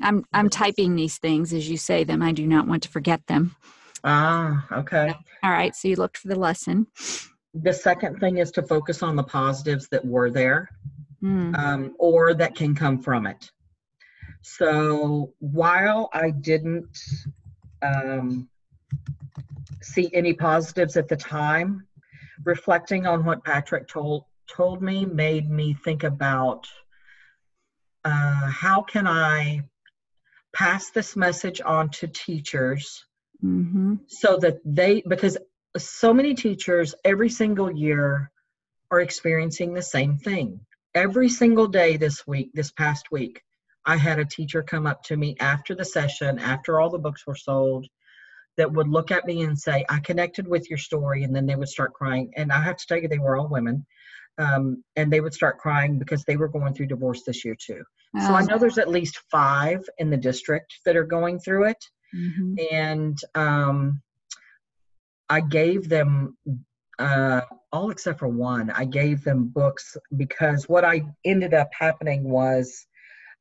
I'm 0.01 0.25
I'm 0.33 0.51
typing 0.51 0.97
these 0.97 1.19
things 1.19 1.53
as 1.53 1.71
you 1.71 1.77
say 1.77 2.03
them. 2.03 2.23
I 2.23 2.33
do 2.33 2.47
not 2.47 2.67
want 2.67 2.83
to 2.83 2.89
forget 2.89 3.27
them. 3.29 3.55
Ah, 4.03 4.67
okay. 4.73 5.15
All 5.45 5.51
right. 5.51 5.77
So 5.77 5.87
you 5.87 5.95
looked 5.95 6.19
for 6.19 6.27
the 6.27 6.39
lesson. 6.39 6.89
The 7.55 7.73
second 7.73 8.19
thing 8.19 8.39
is 8.39 8.51
to 8.53 8.63
focus 8.63 9.03
on 9.03 9.17
the 9.17 9.23
positives 9.23 9.89
that 9.89 10.05
were 10.05 10.31
there 10.31 10.71
mm. 11.23 11.57
um, 11.57 11.95
or 11.99 12.35
that 12.35 12.55
can 12.55 12.75
come 12.75 12.99
from 13.03 13.27
it. 13.27 13.51
So 14.43 15.35
while 15.39 16.09
I 16.13 16.31
didn't 16.31 16.99
um, 17.83 18.49
see 19.81 20.11
any 20.13 20.33
positives 20.33 20.97
at 20.97 21.09
the 21.09 21.17
time, 21.17 21.87
reflecting 22.45 23.07
on 23.07 23.25
what 23.25 23.45
Patrick 23.45 23.89
told 23.89 24.25
told 24.49 24.83
me 24.83 25.05
made 25.05 25.49
me 25.49 25.75
think 25.85 26.03
about 26.03 26.67
uh, 28.05 28.49
how 28.49 28.83
can 28.83 29.07
I 29.07 29.63
pass 30.53 30.91
this 30.91 31.17
message 31.17 31.61
on 31.65 31.89
to 31.91 32.09
teachers 32.09 33.07
mm-hmm. 33.43 33.95
so 34.09 34.37
that 34.39 34.59
they 34.65 35.03
because 35.07 35.39
so 35.77 36.13
many 36.13 36.35
teachers 36.35 36.95
every 37.05 37.29
single 37.29 37.71
year 37.71 38.31
are 38.91 39.01
experiencing 39.01 39.73
the 39.73 39.83
same 39.83 40.19
thing 40.19 40.61
every 40.95 41.29
single 41.29 41.67
day 41.67 41.97
this 41.97 42.27
week, 42.27 42.51
this 42.55 42.71
past 42.71 43.11
week, 43.11 43.43
I 43.85 43.97
had 43.97 44.19
a 44.19 44.25
teacher 44.25 44.63
come 44.63 44.87
up 44.87 45.03
to 45.05 45.17
me 45.17 45.37
after 45.41 45.75
the 45.75 45.85
session, 45.85 46.39
after 46.39 46.81
all 46.81 46.91
the 46.91 46.99
books 46.99 47.27
were 47.27 47.35
sold, 47.35 47.87
that 48.57 48.71
would 48.71 48.89
look 48.89 49.11
at 49.11 49.25
me 49.25 49.43
and 49.43 49.59
say, 49.59 49.85
I 49.89 49.99
connected 50.01 50.47
with 50.47 50.69
your 50.69 50.79
story. 50.79 51.25
And 51.25 51.35
then 51.35 51.47
they 51.47 51.57
would 51.57 51.69
start 51.69 51.95
crying. 51.95 52.33
And 52.37 52.53
I 52.53 52.61
have 52.63 52.77
to 52.77 52.87
tell 52.87 52.99
you, 52.99 53.09
they 53.09 53.19
were 53.19 53.37
all 53.37 53.49
women. 53.49 53.87
Um, 54.39 54.83
and 54.97 55.13
they 55.13 55.21
would 55.21 55.35
start 55.35 55.59
crying 55.59 55.99
because 55.99 56.25
they 56.25 56.37
were 56.37 56.49
going 56.49 56.75
through 56.75 56.87
divorce 56.87 57.23
this 57.25 57.45
year 57.45 57.55
too. 57.55 57.83
So 58.19 58.35
I 58.35 58.43
know 58.43 58.59
there's 58.59 58.79
at 58.79 58.89
least 58.89 59.21
five 59.31 59.81
in 59.99 60.11
the 60.11 60.19
district 60.19 60.81
that 60.85 60.97
are 60.97 61.05
going 61.05 61.39
through 61.39 61.65
it. 61.69 61.85
Mm-hmm. 62.15 62.55
And 62.71 63.19
um, 63.35 64.03
I 65.33 65.41
gave 65.41 65.89
them 65.89 66.37
uh, 66.99 67.41
all 67.73 67.91
except 67.91 68.19
for 68.19 68.29
one. 68.29 68.69
I 68.69 68.85
gave 68.85 69.25
them 69.25 69.49
books 69.49 69.97
because 70.15 70.69
what 70.69 70.85
I 70.85 71.05
ended 71.25 71.55
up 71.55 71.71
happening 71.73 72.23
was 72.29 72.87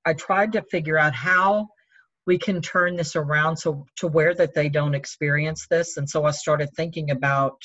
I 0.06 0.13
tried 0.13 0.54
to 0.54 0.62
figure 0.62 0.97
out 0.97 1.13
how 1.13 1.67
we 2.25 2.38
can 2.38 2.62
turn 2.62 2.95
this 2.95 3.17
around 3.17 3.58
so 3.58 3.86
to 3.97 4.08
where 4.08 4.34
that 4.34 4.54
they 4.54 4.69
don't 4.69 4.95
experience 4.95 5.67
this. 5.69 5.97
And 5.97 6.10
so 6.10 6.23
I 6.23 6.32
started 6.32 6.69
thinking 6.77 7.12
about 7.12 7.62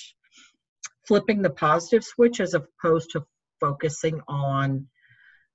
flipping 1.06 1.42
the 1.42 1.50
positive 1.50 2.02
switch 2.02 2.40
as 2.40 2.54
opposed 2.54 3.12
to 3.12 3.24
focusing 3.60 4.20
on 4.26 4.88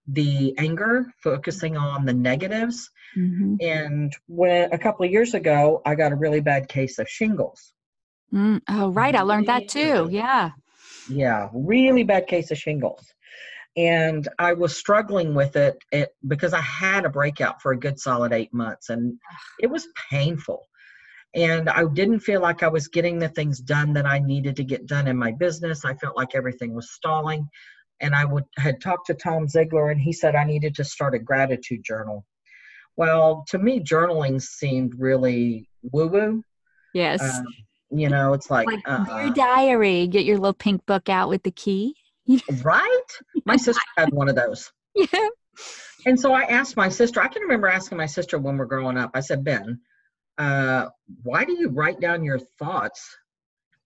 the 0.08 0.58
anger, 0.58 1.08
focusing 1.22 1.76
on 1.76 2.06
the 2.06 2.14
negatives. 2.14 2.90
Mm-hmm. 3.18 3.56
And 3.60 4.16
when 4.28 4.72
a 4.72 4.78
couple 4.78 5.06
of 5.06 5.12
years 5.12 5.34
ago, 5.34 5.82
I 5.86 5.96
got 5.96 6.14
a 6.14 6.16
really 6.16 6.40
bad 6.40 6.70
case 6.70 7.00
of 7.00 7.10
shingles. 7.10 7.74
Mm, 8.34 8.62
oh, 8.70 8.90
right. 8.92 9.16
I 9.16 9.22
learned 9.22 9.48
that 9.48 9.68
too. 9.68 10.08
Yeah. 10.12 10.52
Yeah. 11.10 11.50
Really 11.54 12.04
bad 12.04 12.28
case 12.28 12.52
of 12.52 12.58
shingles. 12.58 13.06
And 13.78 14.28
I 14.38 14.54
was 14.54 14.76
struggling 14.76 15.34
with 15.34 15.56
it, 15.56 15.78
it 15.92 16.10
because 16.28 16.54
I 16.54 16.62
had 16.62 17.06
a 17.06 17.10
breakout 17.10 17.62
for 17.62 17.72
a 17.72 17.80
good 17.80 18.00
solid 18.00 18.34
eight 18.34 18.54
months 18.54 18.90
and 18.90 19.18
it 19.60 19.68
was 19.68 19.88
painful. 20.10 20.68
And 21.34 21.70
I 21.70 21.86
didn't 21.86 22.20
feel 22.20 22.42
like 22.42 22.64
I 22.64 22.68
was 22.68 22.90
getting 22.90 23.18
the 23.18 23.30
things 23.30 23.60
done 23.60 23.94
that 23.94 24.06
I 24.06 24.20
needed 24.20 24.58
to 24.58 24.66
get 24.66 24.88
done 24.88 25.08
in 25.08 25.16
my 25.18 25.32
business. 25.32 25.86
I 25.86 25.94
felt 25.96 26.18
like 26.18 26.36
everything 26.36 26.74
was 26.74 26.92
stalling 26.92 27.48
and 28.02 28.16
I 28.16 28.26
would 28.26 28.44
had 28.58 28.82
talked 28.82 29.08
to 29.08 29.14
Tom 29.14 29.48
Ziglar, 29.48 29.92
and 29.92 30.02
he 30.02 30.12
said 30.12 30.36
I 30.36 30.44
needed 30.44 30.76
to 30.76 30.84
start 30.84 31.16
a 31.16 31.20
gratitude 31.20 31.84
journal. 31.84 32.26
Well, 32.98 33.46
to 33.50 33.58
me, 33.58 33.80
journaling 33.80 34.42
seemed 34.42 34.94
really 34.98 35.70
woo 35.84 36.08
woo. 36.08 36.44
Yes. 36.94 37.22
Um, 37.22 37.46
you 37.92 38.10
know, 38.10 38.34
it's 38.34 38.50
like, 38.50 38.68
like 38.68 38.82
uh, 38.86 39.06
your 39.24 39.34
diary. 39.34 40.08
Get 40.08 40.26
your 40.26 40.38
little 40.38 40.54
pink 40.54 40.86
book 40.86 41.10
out 41.10 41.30
with 41.30 41.44
the 41.44 41.52
key. 41.52 41.96
right? 42.64 43.00
My 43.46 43.58
sister 43.58 43.82
had 43.98 44.12
one 44.12 44.30
of 44.30 44.36
those. 44.36 44.72
Yeah. 44.96 45.28
And 46.06 46.20
so 46.20 46.34
I 46.34 46.44
asked 46.44 46.78
my 46.78 46.90
sister. 46.90 47.22
I 47.22 47.28
can 47.28 47.44
remember 47.44 47.68
asking 47.68 47.98
my 47.98 48.06
sister 48.06 48.40
when 48.40 48.58
we're 48.58 48.66
growing 48.66 48.98
up. 48.98 49.12
I 49.14 49.20
said, 49.20 49.44
Ben, 49.44 49.80
uh, 50.38 50.88
why 51.24 51.46
do 51.46 51.54
you 51.54 51.70
write 51.70 52.00
down 52.00 52.24
your 52.24 52.40
thoughts 52.40 53.16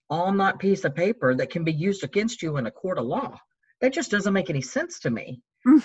on 0.08 0.38
that 0.38 0.58
piece 0.58 0.84
of 0.84 0.94
paper 0.94 1.34
that 1.34 1.50
can 1.50 1.64
be 1.64 1.72
used 1.72 2.04
against 2.04 2.42
you 2.42 2.56
in 2.56 2.66
a 2.66 2.70
court 2.70 2.98
of 2.98 3.04
law? 3.04 3.38
that 3.80 3.92
just 3.92 4.10
doesn't 4.10 4.32
make 4.32 4.50
any 4.50 4.62
sense 4.62 5.00
to 5.00 5.10
me. 5.10 5.40
Mm. 5.66 5.84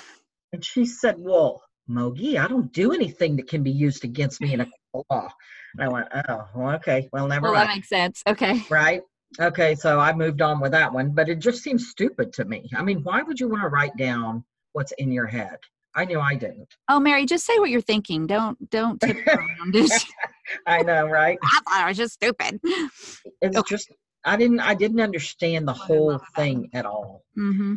And 0.54 0.64
she 0.64 0.86
said, 0.86 1.16
Well, 1.18 1.62
Mogi, 1.90 2.38
I 2.38 2.48
don't 2.48 2.72
do 2.72 2.94
anything 2.94 3.36
that 3.38 3.48
can 3.48 3.64
be 3.64 3.72
used 3.72 4.04
against 4.04 4.42
me 4.42 4.54
in 4.54 4.62
a 4.62 4.68
law. 4.94 5.30
And 5.74 5.84
I 5.84 5.88
went, 5.88 6.08
Oh, 6.30 6.48
well, 6.56 6.76
okay. 6.76 7.10
Well, 7.12 7.28
never 7.28 7.44
well, 7.44 7.54
mind. 7.54 7.70
that 7.70 7.76
makes 7.76 7.90
sense. 7.90 8.24
Okay. 8.28 8.64
Right. 8.70 9.02
Okay. 9.40 9.76
So 9.76 10.00
I 10.00 10.14
moved 10.14 10.42
on 10.42 10.60
with 10.60 10.72
that 10.72 10.92
one, 10.92 11.12
but 11.12 11.30
it 11.30 11.40
just 11.40 11.64
seems 11.64 11.90
stupid 11.90 12.34
to 12.34 12.46
me. 12.46 12.70
I 12.76 12.84
mean, 12.84 13.02
why 13.04 13.22
would 13.22 13.40
you 13.40 13.48
want 13.48 13.64
to 13.64 13.70
write 13.70 13.96
down 13.98 14.44
what's 14.74 14.92
in 14.94 15.12
your 15.12 15.28
head? 15.28 15.58
I 15.96 16.06
knew 16.06 16.20
I 16.20 16.36
didn't. 16.36 16.74
Oh, 16.90 17.00
Mary, 17.00 17.26
just 17.26 17.46
say 17.46 17.60
what 17.60 17.70
you're 17.70 17.82
thinking. 17.82 18.26
Don't 18.28 18.70
don't 18.70 19.00
tip 19.00 19.18
around 19.28 19.50
it. 19.76 19.92
I 20.68 20.82
know, 20.84 21.08
right? 21.08 21.38
I 21.44 21.60
thought 21.68 21.84
I 21.84 21.88
was 21.90 21.98
just 21.98 22.14
stupid. 22.14 22.60
It's 22.64 23.58
okay. 23.58 23.62
just 23.68 23.92
I 24.24 24.38
didn't 24.38 24.60
I 24.60 24.74
didn't 24.74 25.02
understand 25.02 25.68
the 25.68 25.74
whole 25.74 26.20
thing 26.36 26.70
at 26.74 26.86
all. 26.86 27.24
Mm-hmm. 27.38 27.76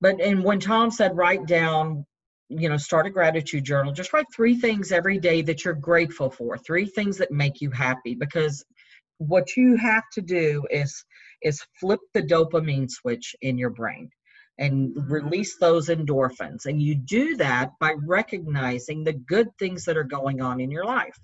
But 0.00 0.20
and 0.20 0.42
when 0.42 0.60
Tom 0.60 0.90
said 0.90 1.16
write 1.16 1.46
down, 1.46 2.04
you 2.48 2.68
know, 2.68 2.76
start 2.76 3.06
a 3.06 3.10
gratitude 3.10 3.64
journal, 3.64 3.92
just 3.92 4.12
write 4.12 4.26
three 4.34 4.58
things 4.58 4.92
every 4.92 5.18
day 5.18 5.42
that 5.42 5.64
you're 5.64 5.74
grateful 5.74 6.30
for, 6.30 6.56
three 6.56 6.86
things 6.86 7.18
that 7.18 7.32
make 7.32 7.60
you 7.60 7.70
happy 7.70 8.14
because 8.14 8.64
what 9.18 9.56
you 9.56 9.76
have 9.76 10.04
to 10.12 10.20
do 10.20 10.64
is 10.70 11.04
is 11.42 11.64
flip 11.80 12.00
the 12.14 12.22
dopamine 12.22 12.90
switch 12.90 13.34
in 13.42 13.58
your 13.58 13.70
brain 13.70 14.10
and 14.58 14.94
mm-hmm. 14.94 15.12
release 15.12 15.56
those 15.58 15.88
endorphins. 15.88 16.66
And 16.66 16.80
you 16.80 16.94
do 16.94 17.36
that 17.36 17.72
by 17.78 17.94
recognizing 18.06 19.04
the 19.04 19.12
good 19.12 19.48
things 19.58 19.84
that 19.84 19.96
are 19.96 20.04
going 20.04 20.40
on 20.40 20.60
in 20.60 20.70
your 20.70 20.84
life. 20.84 21.18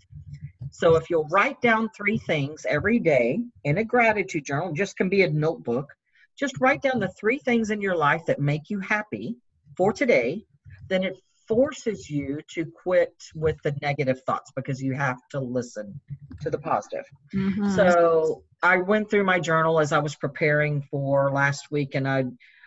So 0.70 0.96
if 0.96 1.10
you'll 1.10 1.28
write 1.28 1.60
down 1.60 1.90
three 1.90 2.18
things 2.18 2.66
every 2.68 2.98
day 2.98 3.40
in 3.64 3.78
a 3.78 3.84
gratitude 3.84 4.44
journal, 4.44 4.72
just 4.72 4.96
can 4.96 5.08
be 5.08 5.22
a 5.22 5.30
notebook, 5.30 5.92
just 6.38 6.60
write 6.60 6.82
down 6.82 6.98
the 6.98 7.08
three 7.08 7.38
things 7.38 7.70
in 7.70 7.80
your 7.80 7.96
life 7.96 8.22
that 8.26 8.40
make 8.40 8.70
you 8.70 8.80
happy 8.80 9.36
for 9.76 9.92
today, 9.92 10.44
then 10.92 11.04
it 11.04 11.18
forces 11.48 12.08
you 12.08 12.40
to 12.54 12.64
quit 12.64 13.14
with 13.34 13.56
the 13.62 13.76
negative 13.82 14.22
thoughts 14.24 14.52
because 14.54 14.82
you 14.82 14.94
have 14.94 15.18
to 15.30 15.40
listen 15.40 16.00
to 16.40 16.50
the 16.50 16.58
positive. 16.58 17.04
Mm-hmm. 17.34 17.74
So 17.74 18.44
I 18.62 18.76
went 18.78 19.10
through 19.10 19.24
my 19.24 19.40
journal 19.40 19.80
as 19.80 19.92
I 19.92 19.98
was 19.98 20.14
preparing 20.14 20.82
for 20.82 21.32
last 21.32 21.70
week 21.70 21.94
and 21.94 22.08
I 22.08 22.24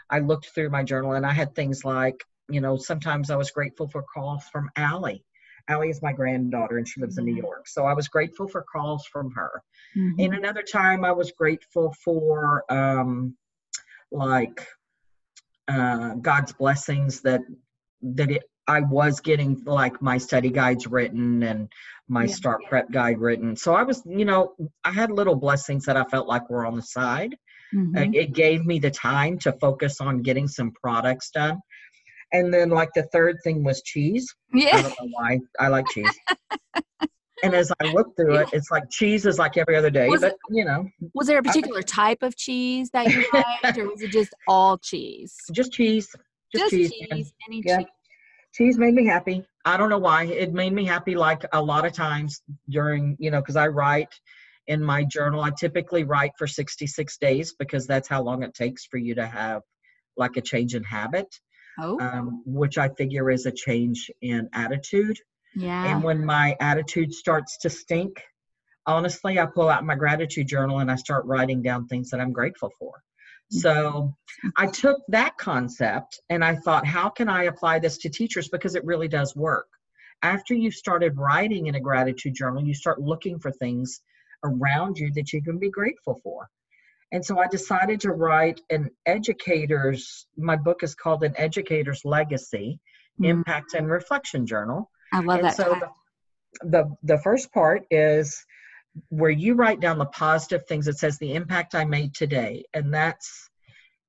I 0.10 0.20
looked 0.20 0.50
through 0.54 0.70
my 0.70 0.84
journal 0.84 1.14
and 1.14 1.26
I 1.26 1.32
had 1.32 1.56
things 1.56 1.84
like, 1.84 2.24
you 2.48 2.62
know, 2.62 2.78
sometimes 2.78 3.32
I 3.32 3.38
was 3.38 3.50
grateful 3.50 3.88
for 3.88 4.04
calls 4.04 4.44
from 4.52 4.70
Allie 4.76 5.26
Allie 5.68 5.90
is 5.90 6.02
my 6.02 6.14
granddaughter 6.14 6.78
and 6.78 6.88
she 6.88 7.02
lives 7.02 7.18
in 7.18 7.26
New 7.26 7.32
mm-hmm. 7.32 7.46
York. 7.46 7.68
So 7.68 7.86
I 7.86 7.94
was 7.94 8.08
grateful 8.08 8.48
for 8.48 8.62
calls 8.62 9.06
from 9.06 9.32
her. 9.32 9.64
Mm-hmm. 9.98 10.20
And 10.20 10.34
another 10.36 10.62
time 10.62 11.04
I 11.04 11.12
was 11.12 11.32
grateful 11.32 11.94
for 12.04 12.64
um, 12.72 13.36
like 14.12 14.68
uh, 15.68 16.16
God's 16.16 16.54
blessings 16.54 17.22
that 17.22 17.42
that 18.16 18.32
it 18.32 18.44
I 18.68 18.82
was 18.82 19.20
getting 19.20 19.62
like 19.66 20.02
my 20.02 20.18
study 20.18 20.50
guides 20.50 20.88
written 20.88 21.44
and 21.44 21.72
my 22.08 22.24
yeah. 22.24 22.34
start 22.34 22.62
prep 22.68 22.92
guide 22.92 23.20
written. 23.20 23.56
So 23.56 23.76
I 23.76 23.84
was, 23.84 24.02
you 24.06 24.26
know, 24.26 24.56
I 24.84 24.92
had 24.92 25.12
little 25.12 25.36
blessings 25.36 25.86
that 25.86 25.98
I 25.98 26.04
felt 26.06 26.28
like 26.28 26.50
were 26.50 26.66
on 26.66 26.76
the 26.76 26.82
side. 26.82 27.36
Mm-hmm. 27.74 28.14
it 28.14 28.34
gave 28.34 28.66
me 28.66 28.80
the 28.80 28.92
time 28.92 29.38
to 29.40 29.52
focus 29.54 30.00
on 30.00 30.22
getting 30.22 30.48
some 30.48 30.72
products 30.72 31.30
done. 31.32 31.60
And 32.32 32.54
then 32.54 32.70
like 32.70 32.90
the 32.96 33.04
third 33.12 33.38
thing 33.44 33.64
was 33.64 33.82
cheese. 33.82 34.34
Yeah. 34.54 34.78
I 34.78 34.82
don't 34.84 34.96
know 35.02 35.10
why. 35.12 35.40
I 35.60 35.68
like 35.68 35.86
cheese. 35.90 36.12
and 37.44 37.54
as 37.54 37.72
I 37.82 37.92
look 37.92 38.16
through 38.16 38.36
it, 38.36 38.50
it's 38.54 38.72
like 38.72 38.84
cheese 38.90 39.26
is 39.26 39.38
like 39.40 39.58
every 39.58 39.76
other 39.76 39.90
day, 39.90 40.08
was 40.08 40.22
but 40.22 40.34
it, 40.34 40.38
you 40.50 40.64
know. 40.64 40.88
Was 41.14 41.28
there 41.28 41.40
a 41.40 41.44
particular 41.44 41.80
I, 41.80 41.84
type 41.84 42.24
of 42.24 42.36
cheese 42.38 42.92
that 42.92 43.08
you 43.08 43.26
liked, 43.34 43.78
or 43.78 43.90
was 43.90 44.02
it 44.02 44.12
just 44.12 44.34
all 44.48 44.78
cheese? 44.78 45.36
Just 45.52 45.74
cheese. 45.74 46.08
Just, 46.56 46.72
just 46.72 46.72
cheese. 46.72 46.92
cheese. 47.12 47.34
Any 47.48 47.62
yeah. 47.66 47.78
cheese. 47.80 47.88
Cheese 48.56 48.78
made 48.78 48.94
me 48.94 49.06
happy. 49.06 49.44
I 49.66 49.78
don't 49.78 49.90
know 49.90 49.98
why. 49.98 50.26
It 50.26 50.54
made 50.54 50.74
me 50.74 50.86
happy 50.86 51.16
like 51.16 51.44
a 51.52 51.62
lot 51.62 51.86
of 51.86 51.94
times 51.94 52.42
during, 52.70 53.18
you 53.20 53.32
know, 53.32 53.42
because 53.42 53.56
I 53.56 53.68
write 53.68 54.14
in 54.68 54.84
my 54.84 55.04
journal. 55.04 55.42
I 55.42 55.52
typically 55.52 56.04
write 56.04 56.32
for 56.38 56.48
66 56.48 57.18
days 57.18 57.54
because 57.58 57.86
that's 57.86 58.08
how 58.08 58.22
long 58.22 58.44
it 58.44 58.54
takes 58.54 58.86
for 58.86 58.98
you 58.98 59.16
to 59.16 59.28
have 59.28 59.62
like 60.18 60.38
a 60.38 60.42
change 60.42 60.76
in 60.76 60.84
habit 60.84 61.28
oh. 61.80 62.00
um, 62.00 62.44
which 62.46 62.78
I 62.78 62.90
figure 62.90 63.30
is 63.30 63.46
a 63.46 63.52
change 63.52 64.10
in 64.22 64.50
attitude. 64.54 65.18
Yeah. 65.56 65.86
And 65.86 66.04
when 66.04 66.26
my 66.26 66.56
attitude 66.60 67.14
starts 67.14 67.58
to 67.60 67.70
stink, 67.70 68.22
honestly, 68.86 69.40
I 69.40 69.46
pull 69.46 69.70
out 69.70 69.86
my 69.86 69.96
gratitude 69.96 70.48
journal 70.48 70.80
and 70.80 70.92
I 70.92 70.96
start 70.96 71.26
writing 71.26 71.62
down 71.62 71.88
things 71.88 72.10
that 72.10 72.20
I'm 72.20 72.34
grateful 72.34 72.72
for. 72.78 73.02
Mm-hmm. 73.54 73.60
So 73.60 74.16
I 74.58 74.68
took 74.68 75.02
that 75.10 75.38
concept 75.38 76.20
and 76.30 76.44
I 76.44 76.56
thought, 76.56 76.86
how 76.86 77.10
can 77.10 77.30
I 77.30 77.44
apply 77.44 77.80
this 77.80 77.98
to 78.00 78.10
teachers? 78.10 78.48
Because 78.48 78.76
it 78.76 78.86
really 78.86 79.08
does 79.08 79.36
work. 79.36 79.68
After 80.24 80.54
you 80.54 80.72
started 80.72 81.18
writing 81.18 81.68
in 81.68 81.76
a 81.76 81.80
gratitude 81.80 82.34
journal, 82.34 82.64
you 82.64 82.74
start 82.74 83.02
looking 83.02 83.40
for 83.40 83.52
things 83.52 84.02
around 84.44 84.98
you 84.98 85.12
that 85.14 85.32
you 85.34 85.42
can 85.42 85.60
be 85.60 85.70
grateful 85.70 86.20
for. 86.24 86.48
And 87.12 87.24
so 87.24 87.40
I 87.40 87.48
decided 87.48 88.00
to 88.02 88.12
write 88.12 88.62
an 88.70 88.90
educator's, 89.06 90.28
my 90.38 90.56
book 90.56 90.84
is 90.84 90.96
called 90.96 91.24
An 91.24 91.34
Educator's 91.38 92.02
Legacy 92.04 92.80
mm. 93.22 93.28
Impact 93.28 93.74
and 93.76 93.90
Reflection 93.90 94.48
Journal. 94.48 94.90
I 95.14 95.22
love 95.22 95.40
and 95.40 95.48
that. 95.48 95.56
So 95.56 95.80
the, 96.62 96.70
the, 96.70 96.96
the 97.04 97.22
first 97.22 97.54
part 97.54 97.86
is 97.92 98.44
where 99.10 99.32
you 99.32 99.56
write 99.56 99.80
down 99.80 99.98
the 99.98 100.06
positive 100.06 100.66
things. 100.68 100.88
It 100.88 100.98
says 100.98 101.18
the 101.18 101.34
impact 101.34 101.76
I 101.76 101.86
made 101.86 102.14
today. 102.14 102.64
And 102.74 102.94
that's, 102.94 103.50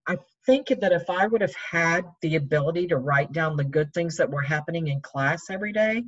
I 0.07 0.19
think 0.45 0.69
that 0.69 0.93
if 0.93 1.11
I 1.11 1.27
would 1.27 1.41
have 1.41 1.55
had 1.55 2.05
the 2.23 2.37
ability 2.37 2.89
to 2.89 2.97
write 2.97 3.33
down 3.33 3.57
the 3.57 3.65
good 3.65 3.93
things 3.93 4.17
that 4.17 4.31
were 4.31 4.43
happening 4.43 4.89
in 4.89 5.01
class 5.01 5.51
every 5.51 5.73
day, 5.73 6.05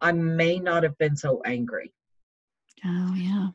I 0.00 0.12
may 0.12 0.58
not 0.58 0.82
have 0.82 0.98
been 0.98 1.16
so 1.16 1.42
angry. 1.44 1.92
Oh, 2.84 3.14
yeah 3.14 3.48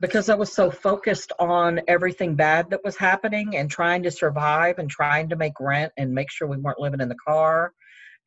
because 0.00 0.28
I 0.28 0.34
was 0.34 0.52
so 0.52 0.70
focused 0.70 1.32
on 1.38 1.80
everything 1.88 2.34
bad 2.34 2.70
that 2.70 2.84
was 2.84 2.96
happening 2.96 3.56
and 3.56 3.70
trying 3.70 4.02
to 4.02 4.10
survive 4.10 4.78
and 4.78 4.90
trying 4.90 5.30
to 5.30 5.36
make 5.36 5.58
rent 5.58 5.92
and 5.96 6.12
make 6.12 6.30
sure 6.30 6.46
we 6.46 6.58
weren't 6.58 6.78
living 6.78 7.00
in 7.00 7.08
the 7.08 7.16
car 7.26 7.72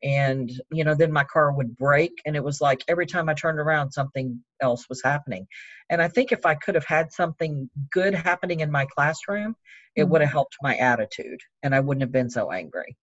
and 0.02 0.50
you 0.72 0.84
know 0.84 0.94
then 0.94 1.12
my 1.12 1.24
car 1.24 1.52
would 1.52 1.76
break 1.76 2.12
and 2.24 2.34
it 2.34 2.42
was 2.42 2.60
like 2.60 2.82
every 2.88 3.06
time 3.06 3.28
i 3.28 3.34
turned 3.34 3.58
around 3.58 3.90
something 3.90 4.38
else 4.62 4.86
was 4.88 5.02
happening 5.02 5.46
and 5.90 6.00
i 6.00 6.08
think 6.08 6.32
if 6.32 6.46
i 6.46 6.54
could 6.54 6.74
have 6.74 6.86
had 6.86 7.12
something 7.12 7.68
good 7.92 8.14
happening 8.14 8.60
in 8.60 8.70
my 8.70 8.86
classroom 8.86 9.54
it 9.96 10.02
mm-hmm. 10.02 10.10
would 10.10 10.20
have 10.20 10.30
helped 10.30 10.56
my 10.62 10.76
attitude 10.76 11.38
and 11.62 11.74
i 11.74 11.80
wouldn't 11.80 12.02
have 12.02 12.12
been 12.12 12.30
so 12.30 12.50
angry 12.50 12.96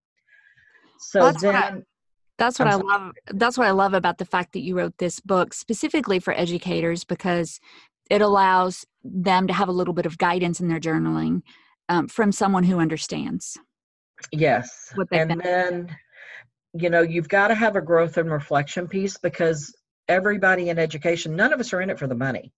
so 0.99 1.19
that's 1.19 1.41
then 1.41 1.53
what 1.53 1.63
I, 1.63 1.77
that's 2.37 2.59
what 2.59 2.67
i 2.67 2.75
love 2.75 3.11
that's 3.33 3.57
what 3.57 3.67
i 3.67 3.71
love 3.71 3.93
about 3.93 4.17
the 4.17 4.25
fact 4.25 4.53
that 4.53 4.61
you 4.61 4.75
wrote 4.75 4.97
this 4.97 5.19
book 5.19 5.53
specifically 5.53 6.19
for 6.19 6.33
educators 6.33 7.03
because 7.03 7.59
it 8.09 8.21
allows 8.21 8.85
them 9.03 9.47
to 9.47 9.53
have 9.53 9.67
a 9.67 9.73
little 9.73 9.93
bit 9.93 10.05
of 10.05 10.17
guidance 10.17 10.59
in 10.59 10.69
their 10.69 10.79
journaling 10.79 11.41
um, 11.89 12.07
from 12.07 12.31
someone 12.31 12.63
who 12.63 12.79
understands 12.79 13.57
yes 14.31 14.91
and 15.11 15.29
been. 15.29 15.37
then 15.37 15.97
you 16.73 16.89
know 16.89 17.01
you've 17.01 17.29
got 17.29 17.49
to 17.49 17.55
have 17.55 17.75
a 17.75 17.81
growth 17.81 18.17
and 18.17 18.31
reflection 18.31 18.87
piece 18.87 19.17
because 19.17 19.75
everybody 20.07 20.69
in 20.69 20.79
education 20.79 21.35
none 21.35 21.53
of 21.53 21.59
us 21.59 21.73
are 21.73 21.81
in 21.81 21.89
it 21.89 21.99
for 21.99 22.07
the 22.07 22.15
money 22.15 22.51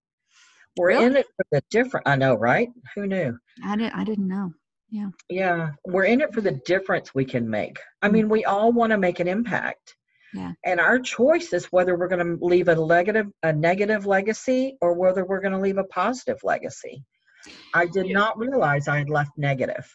we're 0.77 0.89
really? 0.89 1.05
in 1.05 1.17
it 1.17 1.25
for 1.35 1.45
the 1.51 1.61
different 1.69 2.07
i 2.07 2.15
know 2.15 2.35
right 2.35 2.69
who 2.95 3.07
knew 3.07 3.37
i 3.65 3.75
didn't 3.75 3.95
i 3.95 4.03
didn't 4.03 4.27
know 4.27 4.51
yeah 4.89 5.09
yeah 5.29 5.69
we're 5.85 6.05
in 6.05 6.21
it 6.21 6.33
for 6.33 6.41
the 6.41 6.59
difference 6.65 7.13
we 7.13 7.25
can 7.25 7.49
make 7.49 7.79
i 8.01 8.07
mm-hmm. 8.07 8.15
mean 8.15 8.29
we 8.29 8.45
all 8.45 8.71
want 8.71 8.91
to 8.91 8.97
make 8.97 9.19
an 9.19 9.27
impact 9.27 9.95
yeah. 10.33 10.51
And 10.63 10.79
our 10.79 10.99
choice 10.99 11.53
is 11.53 11.65
whether 11.71 11.97
we're 11.97 12.07
going 12.07 12.37
to 12.37 12.45
leave 12.45 12.67
a 12.67 12.75
negative 12.75 13.27
a 13.43 13.51
negative 13.51 14.05
legacy 14.05 14.77
or 14.81 14.93
whether 14.93 15.25
we're 15.25 15.41
going 15.41 15.53
to 15.53 15.59
leave 15.59 15.77
a 15.77 15.83
positive 15.85 16.37
legacy. 16.43 17.03
I 17.73 17.85
did 17.85 18.07
yeah. 18.07 18.13
not 18.13 18.37
realize 18.37 18.87
I 18.87 18.97
had 18.97 19.09
left 19.09 19.31
negative. 19.37 19.91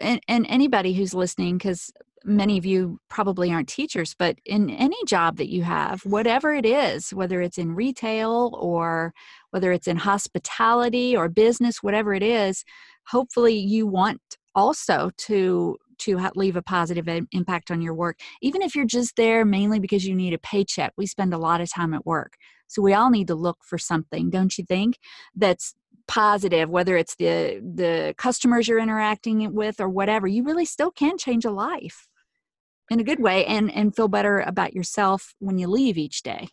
And, 0.00 0.20
and 0.28 0.46
anybody 0.48 0.92
who's 0.92 1.14
listening, 1.14 1.58
because 1.58 1.90
many 2.26 2.58
of 2.58 2.66
you 2.66 2.98
probably 3.08 3.52
aren't 3.52 3.68
teachers, 3.68 4.14
but 4.18 4.36
in 4.44 4.68
any 4.68 4.96
job 5.06 5.36
that 5.36 5.48
you 5.48 5.62
have, 5.62 6.04
whatever 6.04 6.52
it 6.52 6.66
is, 6.66 7.10
whether 7.10 7.40
it's 7.40 7.56
in 7.56 7.74
retail 7.74 8.58
or 8.60 9.14
whether 9.50 9.72
it's 9.72 9.86
in 9.86 9.96
hospitality 9.96 11.16
or 11.16 11.28
business, 11.28 11.82
whatever 11.82 12.12
it 12.12 12.22
is, 12.22 12.64
hopefully 13.06 13.56
you 13.56 13.86
want 13.86 14.20
also 14.54 15.10
to 15.16 15.76
to 15.98 16.18
leave 16.34 16.56
a 16.56 16.62
positive 16.62 17.08
impact 17.32 17.70
on 17.70 17.80
your 17.80 17.94
work 17.94 18.18
even 18.42 18.60
if 18.60 18.74
you're 18.74 18.84
just 18.84 19.16
there 19.16 19.46
mainly 19.46 19.78
because 19.78 20.06
you 20.06 20.14
need 20.14 20.34
a 20.34 20.38
paycheck. 20.38 20.92
We 20.98 21.06
spend 21.06 21.32
a 21.32 21.38
lot 21.38 21.62
of 21.62 21.72
time 21.72 21.94
at 21.94 22.04
work 22.04 22.34
so 22.66 22.82
we 22.82 22.92
all 22.92 23.08
need 23.08 23.28
to 23.28 23.34
look 23.34 23.58
for 23.62 23.78
something 23.78 24.28
don't 24.28 24.58
you 24.58 24.64
think 24.64 24.98
that's 25.34 25.74
positive 26.06 26.68
whether 26.68 26.98
it's 26.98 27.16
the 27.16 27.62
the 27.74 28.14
customers 28.18 28.68
you're 28.68 28.78
interacting 28.78 29.54
with 29.54 29.80
or 29.80 29.88
whatever. 29.88 30.26
You 30.26 30.44
really 30.44 30.66
still 30.66 30.90
can 30.90 31.16
change 31.16 31.46
a 31.46 31.50
life 31.50 32.06
in 32.90 33.00
a 33.00 33.04
good 33.04 33.20
way 33.20 33.44
and 33.46 33.70
and 33.72 33.94
feel 33.94 34.08
better 34.08 34.40
about 34.40 34.74
yourself 34.74 35.34
when 35.38 35.58
you 35.58 35.66
leave 35.68 35.98
each 35.98 36.22
day. 36.22 36.48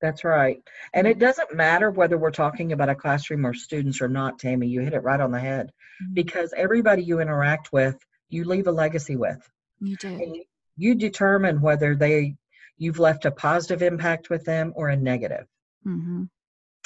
That's 0.00 0.24
right. 0.24 0.58
And 0.92 1.06
it 1.06 1.18
doesn't 1.18 1.54
matter 1.54 1.90
whether 1.90 2.18
we're 2.18 2.30
talking 2.30 2.72
about 2.72 2.90
a 2.90 2.94
classroom 2.94 3.46
or 3.46 3.54
students 3.54 4.02
or 4.02 4.08
not 4.08 4.38
tammy 4.38 4.66
you 4.66 4.80
hit 4.80 4.92
it 4.92 5.02
right 5.02 5.20
on 5.20 5.30
the 5.30 5.40
head. 5.40 5.72
Mm-hmm. 6.02 6.14
because 6.14 6.52
everybody 6.56 7.04
you 7.04 7.20
interact 7.20 7.72
with 7.72 7.96
you 8.28 8.44
leave 8.44 8.66
a 8.66 8.72
legacy 8.72 9.14
with. 9.14 9.48
You 9.78 9.96
do. 9.96 10.08
And 10.08 10.36
you 10.76 10.96
determine 10.96 11.60
whether 11.60 11.94
they 11.94 12.34
you've 12.76 12.98
left 12.98 13.26
a 13.26 13.30
positive 13.30 13.80
impact 13.80 14.28
with 14.28 14.44
them 14.44 14.72
or 14.74 14.88
a 14.88 14.96
negative. 14.96 15.46
Mm-hmm. 15.86 16.24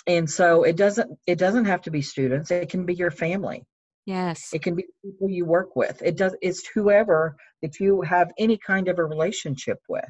And 0.07 0.31
so 0.31 0.65
it 0.65 0.77
doesn't 0.77 1.19
it 1.27 1.39
doesn't 1.39 1.65
have 1.65 1.83
to 1.83 1.91
be 1.91 2.03
students. 2.03 2.51
It 2.51 2.69
can 2.69 2.85
be 2.85 2.95
your 2.95 3.11
family 3.11 3.65
yes. 4.09 4.51
It 4.53 4.63
can 4.63 4.75
be 4.75 4.85
people 5.05 5.31
you 5.31 5.45
work 5.45 5.77
with. 5.77 6.01
It 6.03 6.17
does 6.17 6.35
it's 6.41 6.67
whoever 6.69 7.37
that 7.63 7.79
you 7.79 8.03
have 8.03 8.31
any 8.39 8.59
kind 8.59 8.89
of 8.89 8.99
a 8.99 9.05
relationship 9.05 9.79
with. 9.89 10.05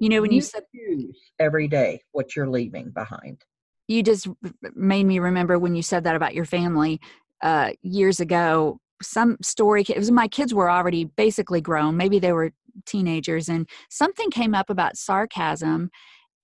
You 0.00 0.08
know 0.08 0.20
when 0.20 0.32
you, 0.32 0.36
you 0.36 0.42
said 0.42 0.64
every 1.38 1.68
day 1.68 2.00
what 2.12 2.34
you're 2.34 2.48
leaving 2.48 2.90
behind. 2.90 3.42
You 3.88 4.02
just 4.02 4.28
made 4.74 5.04
me 5.04 5.18
remember 5.18 5.58
when 5.58 5.74
you 5.74 5.82
said 5.82 6.04
that 6.04 6.16
about 6.16 6.34
your 6.34 6.44
family 6.44 7.00
uh, 7.42 7.72
years 7.82 8.20
ago 8.20 8.78
some 9.02 9.36
story 9.42 9.84
it 9.86 9.98
was 9.98 10.10
my 10.10 10.26
kids 10.26 10.54
were 10.54 10.70
already 10.70 11.04
basically 11.04 11.60
grown 11.60 11.98
maybe 11.98 12.18
they 12.18 12.32
were 12.32 12.50
teenagers 12.86 13.46
and 13.46 13.68
something 13.90 14.30
came 14.30 14.54
up 14.54 14.70
about 14.70 14.96
sarcasm 14.96 15.90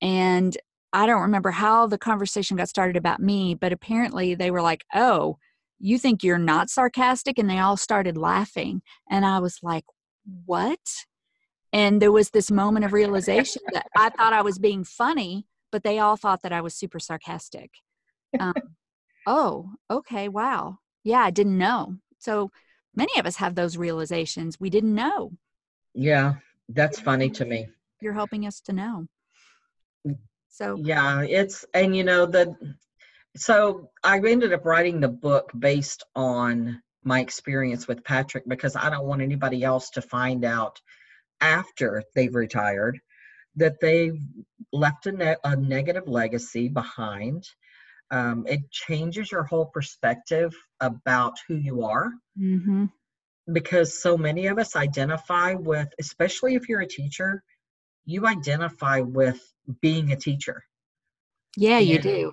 and 0.02 0.58
I 0.92 1.06
don't 1.06 1.22
remember 1.22 1.50
how 1.50 1.86
the 1.86 1.96
conversation 1.96 2.56
got 2.56 2.68
started 2.68 2.96
about 2.96 3.20
me, 3.20 3.54
but 3.54 3.72
apparently 3.72 4.34
they 4.34 4.50
were 4.50 4.60
like, 4.60 4.84
oh, 4.94 5.38
you 5.82 5.98
think 5.98 6.22
you're 6.22 6.38
not 6.38 6.70
sarcastic? 6.70 7.38
And 7.38 7.50
they 7.50 7.58
all 7.58 7.76
started 7.76 8.16
laughing. 8.16 8.82
And 9.10 9.26
I 9.26 9.40
was 9.40 9.58
like, 9.62 9.84
what? 10.46 10.78
And 11.72 12.00
there 12.00 12.12
was 12.12 12.30
this 12.30 12.50
moment 12.50 12.84
of 12.84 12.92
realization 12.92 13.62
that 13.72 13.88
I 13.96 14.10
thought 14.10 14.32
I 14.32 14.42
was 14.42 14.58
being 14.58 14.84
funny, 14.84 15.46
but 15.70 15.82
they 15.82 15.98
all 15.98 16.16
thought 16.16 16.42
that 16.42 16.52
I 16.52 16.60
was 16.60 16.74
super 16.74 16.98
sarcastic. 16.98 17.70
Um, 18.38 18.54
oh, 19.26 19.72
okay, 19.90 20.28
wow. 20.28 20.78
Yeah, 21.04 21.20
I 21.20 21.30
didn't 21.30 21.58
know. 21.58 21.96
So 22.18 22.50
many 22.94 23.18
of 23.18 23.26
us 23.26 23.36
have 23.36 23.54
those 23.54 23.76
realizations. 23.76 24.60
We 24.60 24.70
didn't 24.70 24.94
know. 24.94 25.32
Yeah, 25.94 26.34
that's 26.68 27.00
funny 27.00 27.28
to 27.30 27.44
me. 27.44 27.68
You're 28.00 28.14
helping 28.14 28.46
us 28.46 28.60
to 28.62 28.72
know. 28.72 29.06
So 30.48 30.76
yeah, 30.78 31.22
it's 31.22 31.64
and 31.72 31.96
you 31.96 32.04
know 32.04 32.26
the 32.26 32.54
so 33.36 33.90
I 34.04 34.18
ended 34.18 34.52
up 34.52 34.64
writing 34.64 35.00
the 35.00 35.08
book 35.08 35.50
based 35.58 36.04
on 36.14 36.82
my 37.04 37.20
experience 37.20 37.88
with 37.88 38.04
Patrick 38.04 38.44
because 38.46 38.76
I 38.76 38.90
don't 38.90 39.06
want 39.06 39.22
anybody 39.22 39.64
else 39.64 39.90
to 39.90 40.02
find 40.02 40.44
out 40.44 40.80
after 41.40 42.04
they've 42.14 42.34
retired 42.34 43.00
that 43.56 43.80
they've 43.80 44.18
left 44.72 45.06
a, 45.06 45.12
ne- 45.12 45.36
a 45.44 45.56
negative 45.56 46.08
legacy 46.08 46.68
behind. 46.68 47.44
Um, 48.10 48.46
it 48.46 48.70
changes 48.70 49.32
your 49.32 49.42
whole 49.44 49.66
perspective 49.66 50.54
about 50.80 51.34
who 51.48 51.56
you 51.56 51.84
are. 51.84 52.12
Mm-hmm. 52.38 52.86
Because 53.52 54.00
so 54.00 54.16
many 54.16 54.46
of 54.46 54.58
us 54.58 54.76
identify 54.76 55.54
with, 55.54 55.88
especially 55.98 56.54
if 56.54 56.68
you're 56.68 56.80
a 56.80 56.86
teacher, 56.86 57.42
you 58.04 58.26
identify 58.26 59.00
with 59.00 59.40
being 59.80 60.12
a 60.12 60.16
teacher. 60.16 60.62
Yeah, 61.56 61.78
and, 61.78 61.86
you 61.86 61.98
do. 61.98 62.32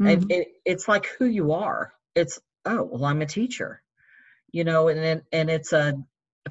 Mm-hmm. 0.00 0.06
And 0.06 0.32
it, 0.32 0.48
it's 0.64 0.88
like 0.88 1.06
who 1.18 1.26
you 1.26 1.52
are. 1.52 1.92
It's 2.14 2.40
oh 2.64 2.82
well, 2.84 3.04
I'm 3.04 3.22
a 3.22 3.26
teacher, 3.26 3.82
you 4.50 4.64
know, 4.64 4.88
and 4.88 5.22
and 5.32 5.50
it's 5.50 5.72
a 5.72 5.94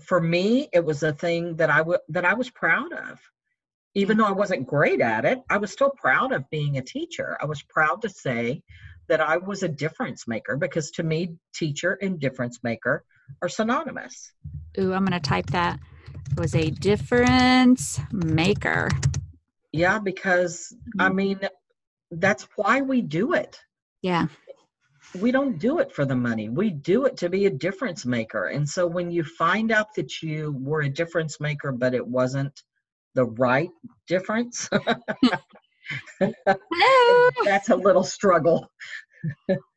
for 0.02 0.20
me 0.22 0.70
it 0.74 0.84
was 0.84 1.02
a 1.04 1.14
thing 1.14 1.56
that 1.58 1.70
I 1.70 1.82
would 1.82 2.00
that 2.10 2.26
I 2.26 2.34
was 2.34 2.50
proud 2.50 2.94
of. 2.94 3.20
Even 3.96 4.18
though 4.18 4.28
I 4.28 4.32
wasn't 4.32 4.68
great 4.68 5.02
at 5.02 5.26
it, 5.26 5.42
I 5.50 5.58
was 5.58 5.72
still 5.72 5.90
proud 5.90 6.32
of 6.32 6.50
being 6.52 6.78
a 6.78 6.84
teacher. 6.84 7.38
I 7.42 7.46
was 7.46 7.64
proud 7.64 8.04
to 8.04 8.10
say 8.10 8.62
that 9.08 9.22
I 9.22 9.38
was 9.38 9.64
a 9.64 9.68
difference 9.68 10.28
maker 10.28 10.56
because 10.58 10.92
to 10.92 11.04
me, 11.04 11.36
teacher 11.54 11.98
and 12.02 12.20
difference 12.20 12.60
maker 12.64 13.04
are 13.42 13.50
synonymous. 13.50 14.32
Ooh, 14.80 14.94
I'm 14.94 15.06
going 15.06 15.20
to 15.20 15.20
type 15.20 15.48
that. 15.48 15.80
Was 16.38 16.56
a 16.56 16.70
difference 16.70 18.00
maker. 18.12 18.90
Yeah, 19.72 20.00
because 20.00 20.76
I 21.00 21.08
mm-hmm. 21.08 21.16
mean, 21.16 21.40
that's 22.12 22.48
why 22.56 22.82
we 22.82 23.02
do 23.02 23.34
it. 23.34 23.60
Yeah. 24.02 24.28
We 25.20 25.32
don't 25.32 25.58
do 25.58 25.80
it 25.80 25.94
for 25.94 26.06
the 26.06 26.16
money. 26.16 26.50
We 26.50 26.70
do 26.70 27.06
it 27.06 27.18
to 27.18 27.30
be 27.30 27.46
a 27.46 27.50
difference 27.50 28.06
maker. 28.06 28.48
And 28.48 28.68
so 28.68 28.86
when 28.86 29.10
you 29.10 29.24
find 29.24 29.72
out 29.72 29.88
that 29.96 30.22
you 30.22 30.56
were 30.60 30.82
a 30.82 30.90
difference 30.90 31.40
maker, 31.40 31.72
but 31.72 31.94
it 31.94 32.06
wasn't 32.06 32.62
the 33.16 33.26
right 33.26 33.70
difference, 34.08 34.70
that's 36.20 37.70
a 37.70 37.76
little 37.76 38.04
struggle. 38.04 38.70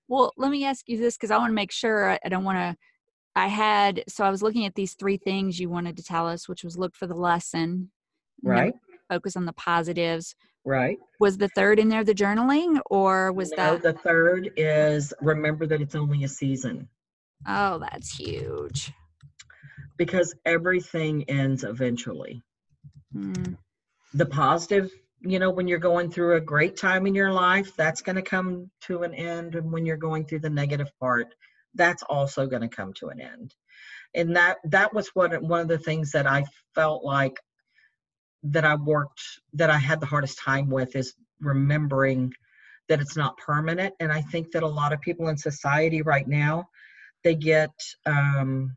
well, 0.08 0.32
let 0.36 0.50
me 0.50 0.64
ask 0.64 0.88
you 0.88 0.98
this 0.98 1.16
because 1.16 1.30
I 1.30 1.38
want 1.38 1.50
to 1.50 1.54
make 1.54 1.72
sure 1.72 2.18
I 2.24 2.28
don't 2.28 2.44
want 2.44 2.58
to. 2.58 2.76
I 3.36 3.46
had, 3.46 4.02
so 4.08 4.24
I 4.24 4.30
was 4.30 4.42
looking 4.42 4.66
at 4.66 4.74
these 4.74 4.94
three 4.94 5.16
things 5.16 5.60
you 5.60 5.70
wanted 5.70 5.96
to 5.98 6.02
tell 6.02 6.26
us, 6.26 6.48
which 6.48 6.64
was 6.64 6.76
look 6.76 6.96
for 6.96 7.06
the 7.06 7.14
lesson. 7.14 7.92
Right 8.42 8.74
focus 9.10 9.36
on 9.36 9.44
the 9.44 9.52
positives. 9.52 10.34
Right. 10.64 10.98
Was 11.18 11.38
the 11.38 11.48
third 11.48 11.78
in 11.78 11.88
there 11.88 12.04
the 12.04 12.14
journaling 12.14 12.80
or 12.90 13.32
was 13.32 13.50
no, 13.50 13.76
that? 13.76 13.82
The 13.82 13.92
third 13.92 14.50
is 14.56 15.12
remember 15.20 15.66
that 15.66 15.80
it's 15.80 15.94
only 15.94 16.24
a 16.24 16.28
season. 16.28 16.88
Oh, 17.46 17.78
that's 17.78 18.14
huge. 18.14 18.92
Because 19.96 20.34
everything 20.44 21.24
ends 21.28 21.64
eventually. 21.64 22.42
Hmm. 23.12 23.54
The 24.14 24.26
positive, 24.26 24.90
you 25.20 25.38
know, 25.38 25.50
when 25.50 25.66
you're 25.66 25.78
going 25.78 26.10
through 26.10 26.36
a 26.36 26.40
great 26.40 26.76
time 26.76 27.06
in 27.06 27.14
your 27.14 27.32
life, 27.32 27.74
that's 27.76 28.02
going 28.02 28.16
to 28.16 28.22
come 28.22 28.70
to 28.82 29.02
an 29.02 29.14
end. 29.14 29.54
And 29.54 29.72
when 29.72 29.86
you're 29.86 29.96
going 29.96 30.24
through 30.24 30.40
the 30.40 30.50
negative 30.50 30.90
part, 31.00 31.34
that's 31.74 32.02
also 32.02 32.46
going 32.46 32.62
to 32.62 32.68
come 32.68 32.92
to 32.94 33.08
an 33.08 33.20
end. 33.20 33.54
And 34.14 34.36
that 34.36 34.58
that 34.64 34.92
was 34.92 35.08
what 35.14 35.40
one 35.40 35.60
of 35.60 35.68
the 35.68 35.78
things 35.78 36.12
that 36.12 36.26
I 36.26 36.44
felt 36.74 37.04
like 37.04 37.38
that 38.42 38.64
I 38.64 38.74
worked 38.74 39.22
that 39.54 39.70
I 39.70 39.78
had 39.78 40.00
the 40.00 40.06
hardest 40.06 40.38
time 40.38 40.70
with 40.70 40.96
is 40.96 41.14
remembering 41.40 42.32
that 42.88 43.00
it's 43.00 43.16
not 43.16 43.36
permanent. 43.38 43.94
And 44.00 44.12
I 44.12 44.20
think 44.20 44.50
that 44.52 44.62
a 44.62 44.68
lot 44.68 44.92
of 44.92 45.00
people 45.00 45.28
in 45.28 45.36
society 45.36 46.02
right 46.02 46.26
now, 46.26 46.68
they 47.22 47.34
get 47.34 47.70
um, 48.06 48.76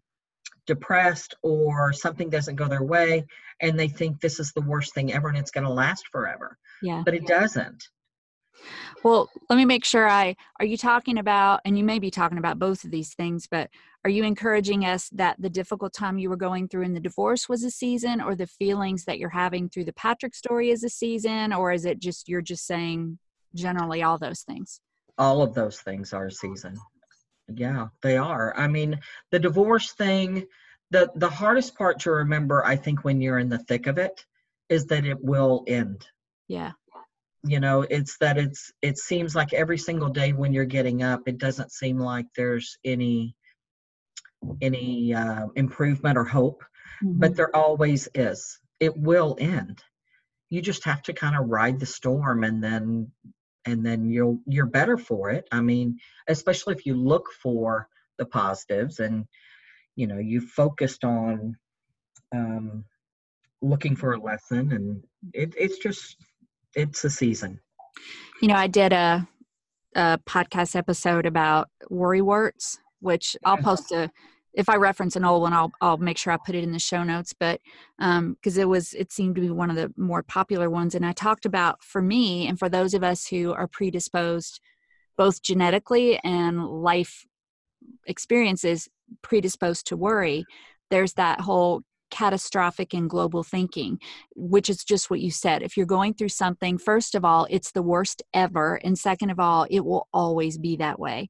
depressed 0.67 1.34
or 1.41 1.93
something 1.93 2.30
doesn't 2.30 2.56
go 2.56 2.67
their 2.67 2.84
way 2.84 3.26
and 3.62 3.80
they 3.80 3.88
think 3.88 4.19
this 4.19 4.39
is 4.39 4.52
the 4.52 4.62
worst 4.62 4.93
thing 4.93 5.13
ever 5.13 5.30
and 5.30 5.38
it's 5.38 5.52
going 5.52 5.65
to 5.65 5.71
last 5.71 6.08
forever. 6.12 6.58
Yeah. 6.82 7.02
But 7.06 7.15
it 7.15 7.26
doesn't. 7.26 7.84
Well, 9.04 9.30
let 9.49 9.56
me 9.56 9.65
make 9.65 9.84
sure 9.84 10.08
I 10.08 10.36
are 10.60 10.65
you 10.65 10.78
talking 10.78 11.17
about 11.17 11.62
and 11.65 11.78
you 11.78 11.84
may 11.84 11.99
be 11.99 12.12
talking 12.12 12.38
about 12.38 12.60
both 12.60 12.84
of 12.84 12.91
these 12.91 13.13
things, 13.13 13.47
but 13.47 13.69
are 14.06 14.10
you 14.10 14.24
encouraging 14.24 14.86
us 14.86 15.10
that 15.13 15.38
the 15.39 15.50
difficult 15.50 15.94
time 15.94 16.18
you 16.18 16.30
were 16.30 16.36
going 16.36 16.68
through 16.68 16.84
in 16.84 16.94
the 16.94 17.00
divorce 17.00 17.48
was 17.48 17.63
a 17.63 17.72
season 17.72 18.20
or 18.20 18.36
the 18.36 18.48
feelings 18.48 19.06
that 19.06 19.18
you're 19.18 19.30
having 19.30 19.70
through 19.70 19.86
the 19.86 19.94
Patrick 19.94 20.36
story 20.36 20.72
is 20.72 20.84
a 20.84 20.89
season 20.89 21.54
or 21.54 21.72
is 21.72 21.86
it 21.86 22.00
just 22.00 22.28
you're 22.28 22.42
just 22.42 22.66
saying 22.66 23.18
generally 23.56 24.04
all 24.04 24.18
those 24.18 24.42
things? 24.42 24.82
All 25.18 25.42
of 25.42 25.54
those 25.54 25.80
things 25.80 26.12
are 26.12 26.28
a 26.28 26.32
season. 26.32 26.76
Yeah, 27.54 27.88
they 28.02 28.18
are. 28.18 28.54
I 28.58 28.68
mean, 28.68 29.00
the 29.32 29.39
divorce 29.39 29.94
thing, 29.94 30.48
the 30.92 31.10
the 31.16 31.30
hardest 31.30 31.78
part 31.78 32.00
to 32.02 32.12
remember 32.12 32.66
I 32.66 32.76
think 32.76 33.04
when 33.04 33.22
you're 33.22 33.39
in 33.39 33.50
the 33.50 33.60
thick 33.60 33.88
of 33.88 33.98
it 33.98 34.26
is 34.70 34.86
that 34.88 35.06
it 35.06 35.24
will 35.24 35.63
end. 35.68 36.06
Yeah 36.48 36.72
you 37.46 37.60
know 37.60 37.82
it's 37.82 38.18
that 38.20 38.38
it's 38.38 38.72
it 38.82 38.98
seems 38.98 39.36
like 39.36 39.52
every 39.52 39.78
single 39.78 40.08
day 40.08 40.32
when 40.32 40.54
you're 40.54 40.63
getting 40.63 41.04
up 41.04 41.20
it 41.26 41.38
doesn't 41.38 41.74
seem 41.74 42.00
like 42.00 42.26
there's 42.38 42.78
any 42.86 43.36
any 44.62 45.13
uh, 45.13 45.47
improvement 45.56 46.17
or 46.17 46.23
hope 46.23 46.63
mm-hmm. 47.03 47.19
but 47.19 47.36
there 47.36 47.56
always 47.56 48.08
is 48.15 48.60
it 48.79 48.95
will 48.97 49.36
end 49.39 49.84
you 50.49 50.62
just 50.62 50.84
have 50.84 51.01
to 51.01 51.13
kind 51.13 51.36
of 51.36 51.49
ride 51.49 51.79
the 51.79 51.86
storm 51.86 52.43
and 52.43 52.63
then 52.63 53.12
and 53.65 53.86
then 53.86 54.10
you'll 54.10 54.39
you're 54.45 54.65
better 54.65 54.97
for 54.97 55.29
it 55.29 55.47
i 55.51 55.62
mean 55.62 55.97
especially 56.27 56.73
if 56.73 56.86
you 56.86 56.95
look 56.95 57.27
for 57.41 57.88
the 58.17 58.25
positives 58.25 58.99
and 58.99 59.25
you 59.95 60.08
know 60.08 60.19
you 60.19 60.41
focused 60.41 61.03
on 61.03 61.56
um 62.36 62.84
looking 63.62 63.95
for 63.95 64.13
a 64.13 64.19
lesson 64.19 64.71
and 64.73 65.03
it, 65.34 65.53
it's 65.58 65.77
just 65.77 66.17
it's 66.75 67.03
a 67.03 67.10
season. 67.10 67.60
You 68.41 68.49
know, 68.49 68.56
I 68.56 68.67
did 68.67 68.93
a, 68.93 69.27
a 69.95 70.19
podcast 70.27 70.75
episode 70.75 71.25
about 71.25 71.69
worry 71.89 72.21
warts, 72.21 72.79
which 72.99 73.38
I'll 73.43 73.58
post 73.58 73.91
a 73.91 74.12
if 74.54 74.70
I 74.70 74.76
reference 74.76 75.16
an 75.16 75.26
old 75.26 75.42
one, 75.42 75.54
I'll 75.54 75.72
I'll 75.82 75.98
make 75.98 76.18
sure 76.18 76.34
I 76.34 76.38
put 76.38 76.56
it 76.56 76.63
in 76.63 76.72
the 76.72 76.80
show 76.80 77.04
notes. 77.04 77.34
But 77.34 77.60
because 77.98 78.58
um, 78.58 78.62
it 78.62 78.68
was, 78.68 78.94
it 78.94 79.12
seemed 79.12 79.36
to 79.36 79.42
be 79.42 79.50
one 79.50 79.70
of 79.70 79.76
the 79.76 79.92
more 79.98 80.24
popular 80.24 80.70
ones, 80.70 80.96
and 80.96 81.06
I 81.06 81.12
talked 81.12 81.46
about 81.46 81.84
for 81.84 82.02
me 82.02 82.48
and 82.48 82.60
for 82.60 82.70
those 82.70 82.94
of 82.94 83.04
us 83.04 83.28
who 83.28 83.54
are 83.54 83.68
predisposed, 83.68 84.60
both 85.18 85.42
genetically 85.42 86.20
and 86.24 86.66
life 86.66 87.26
experiences 88.06 88.88
predisposed 89.22 89.88
to 89.88 89.98
worry. 89.98 90.46
There's 90.89 91.13
that 91.13 91.42
whole 91.42 91.82
catastrophic 92.12 92.94
and 92.94 93.10
global 93.10 93.42
thinking, 93.42 94.00
which 94.36 94.70
is 94.70 94.84
just 94.84 95.10
what 95.10 95.20
you 95.20 95.32
said. 95.32 95.63
If 95.63 95.76
you're 95.76 95.88
going 95.88 96.13
through 96.13 96.30
something, 96.30 96.78
first 96.78 97.16
of 97.16 97.26
all, 97.26 97.48
it's 97.50 97.72
the 97.72 97.82
worst 97.82 98.22
ever. 98.36 98.76
And 98.84 99.00
second 99.00 99.32
of 99.32 99.39
all, 99.39 99.66
it 99.72 99.80
will 99.80 100.08
always 100.13 100.60
be 100.60 100.76
that 100.76 101.00
way. 101.00 101.28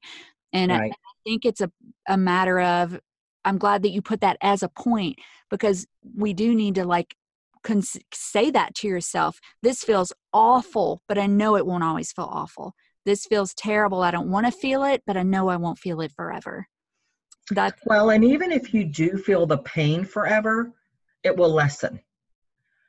And 0.52 0.70
right. 0.70 0.82
I, 0.82 0.94
I 0.94 1.14
think 1.24 1.46
it's 1.46 1.62
a, 1.62 1.72
a 2.06 2.18
matter 2.18 2.60
of, 2.60 3.00
I'm 3.44 3.58
glad 3.58 3.82
that 3.82 3.90
you 3.90 4.02
put 4.02 4.20
that 4.20 4.36
as 4.40 4.62
a 4.62 4.68
point 4.68 5.18
because 5.50 5.86
we 6.16 6.32
do 6.32 6.54
need 6.54 6.76
to 6.76 6.84
like 6.84 7.16
cons- 7.62 7.96
say 8.12 8.50
that 8.50 8.74
to 8.76 8.88
yourself. 8.88 9.40
This 9.62 9.82
feels 9.82 10.12
awful, 10.32 11.02
but 11.08 11.18
I 11.18 11.26
know 11.26 11.56
it 11.56 11.66
won't 11.66 11.84
always 11.84 12.12
feel 12.12 12.28
awful. 12.30 12.74
This 13.04 13.26
feels 13.26 13.54
terrible. 13.54 14.02
I 14.02 14.10
don't 14.10 14.30
want 14.30 14.46
to 14.46 14.52
feel 14.52 14.84
it, 14.84 15.02
but 15.06 15.16
I 15.16 15.22
know 15.22 15.48
I 15.48 15.56
won't 15.56 15.78
feel 15.78 16.00
it 16.00 16.12
forever. 16.12 16.66
That 17.50 17.74
well, 17.84 18.10
and 18.10 18.24
even 18.24 18.52
if 18.52 18.72
you 18.72 18.84
do 18.84 19.18
feel 19.18 19.46
the 19.46 19.58
pain 19.58 20.04
forever, 20.04 20.72
it 21.22 21.36
will 21.36 21.52
lessen. 21.52 22.00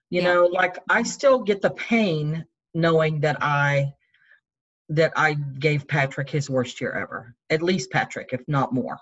You 0.10 0.22
yeah. 0.22 0.34
know, 0.34 0.46
like 0.46 0.78
I 0.89 1.04
still 1.04 1.39
get 1.39 1.62
the 1.62 1.72
pain 1.72 2.46
knowing 2.74 3.20
that 3.22 3.38
I 3.41 3.94
that 4.89 5.12
I 5.15 5.34
gave 5.34 5.88
Patrick 5.88 6.30
his 6.30 6.50
worst 6.50 6.80
year 6.80 6.91
ever. 6.91 7.36
At 7.50 7.62
least 7.62 7.91
Patrick, 7.91 8.30
if 8.32 8.41
not 8.48 8.74
more. 8.74 8.98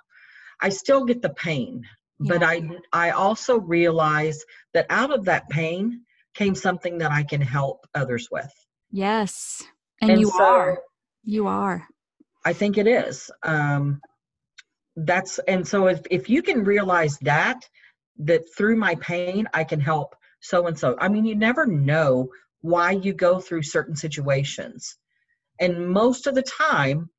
I 0.64 0.70
still 0.70 1.06
get 1.06 1.22
the 1.22 1.30
pain, 1.30 1.84
yeah. 2.20 2.34
but 2.34 2.44
I 2.44 2.68
I 2.92 3.12
also 3.12 3.60
realize 3.60 4.44
that 4.74 4.88
out 4.90 5.14
of 5.14 5.26
that 5.26 5.48
pain 5.50 6.02
came 6.34 6.56
something 6.56 6.98
that 6.98 7.12
I 7.12 7.24
can 7.24 7.42
help 7.42 7.86
others 7.94 8.30
with. 8.32 8.52
Yes. 8.90 9.62
And, 10.02 10.12
and 10.12 10.22
you 10.22 10.32
so, 10.32 10.44
are. 10.44 10.82
You 11.24 11.48
are. 11.48 11.88
I 12.44 12.54
think 12.54 12.78
it 12.78 12.88
is. 12.88 13.30
Um 13.44 14.02
that's 14.96 15.40
and 15.48 15.68
so 15.68 15.88
if 15.88 16.02
if 16.12 16.30
you 16.30 16.42
can 16.42 16.64
realize 16.64 17.18
that 17.20 17.68
that 18.20 18.44
through 18.56 18.76
my 18.76 18.96
pain 18.96 19.48
i 19.54 19.64
can 19.64 19.80
help 19.80 20.16
so 20.40 20.68
and 20.68 20.78
so 20.78 20.96
i 21.00 21.08
mean 21.08 21.26
you 21.26 21.36
never 21.36 21.66
know 21.66 22.30
why 22.62 22.92
you 22.92 23.14
go 23.14 23.40
through 23.40 23.64
certain 23.64 23.96
situations 23.96 24.98
and 25.60 25.88
most 25.88 26.28
of 26.28 26.36
the 26.36 26.44
time 26.44 27.10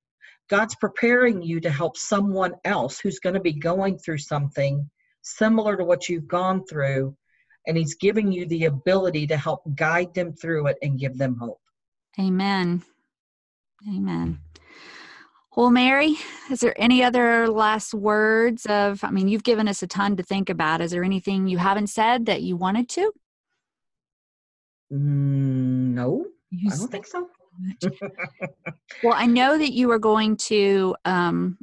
god's 0.49 0.75
preparing 0.77 1.43
you 1.43 1.61
to 1.61 1.71
help 1.71 1.97
someone 1.97 2.53
else 2.65 2.99
who's 2.99 3.19
going 3.19 3.35
to 3.35 3.41
be 3.41 3.53
going 3.53 3.99
through 3.99 4.19
something 4.19 4.89
similar 5.23 5.77
to 5.77 5.85
what 5.85 6.09
you've 6.09 6.29
gone 6.29 6.65
through 6.67 7.17
and 7.67 7.77
he's 7.77 7.95
giving 7.95 8.31
you 8.31 8.47
the 8.47 8.67
ability 8.67 9.27
to 9.27 9.37
help 9.37 9.63
guide 9.75 10.13
them 10.15 10.33
through 10.33 10.67
it 10.67 10.77
and 10.83 10.99
give 10.99 11.17
them 11.17 11.37
hope 11.37 11.61
amen 12.19 12.83
amen 13.89 14.39
well, 15.57 15.71
Mary, 15.71 16.17
is 16.51 16.61
there 16.61 16.75
any 16.77 17.05
other 17.05 17.49
last 17.49 17.95
words 17.95 18.67
of? 18.67 19.05
I 19.05 19.13
mean, 19.13 19.29
you've 19.29 19.45
given 19.45 19.69
us 19.69 19.85
a 19.85 19.87
ton 19.87 20.17
to 20.17 20.23
think 20.25 20.51
about. 20.51 20.81
Is 20.81 20.91
there 20.91 21.05
anything 21.05 21.47
you 21.47 21.59
haven't 21.59 21.87
said 21.87 22.27
that 22.27 22.43
you 22.43 22.57
wanted 22.57 22.89
to? 22.91 23.13
Mm, 24.93 25.95
no, 25.95 26.27
you 26.51 26.71
I 26.73 26.77
don't 26.77 26.91
think 26.91 27.07
so. 27.07 27.29
well, 29.03 29.15
I 29.17 29.27
know 29.27 29.59
that 29.59 29.73
you 29.73 29.91
are 29.91 29.99
going 29.99 30.37
to 30.37 30.97
um, 31.05 31.59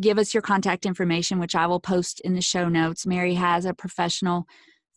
give 0.00 0.18
us 0.18 0.34
your 0.34 0.42
contact 0.42 0.86
information, 0.86 1.38
which 1.38 1.54
I 1.54 1.66
will 1.66 1.80
post 1.80 2.20
in 2.20 2.34
the 2.34 2.42
show 2.42 2.68
notes. 2.68 3.06
Mary 3.06 3.34
has 3.34 3.64
a 3.64 3.74
professional 3.74 4.46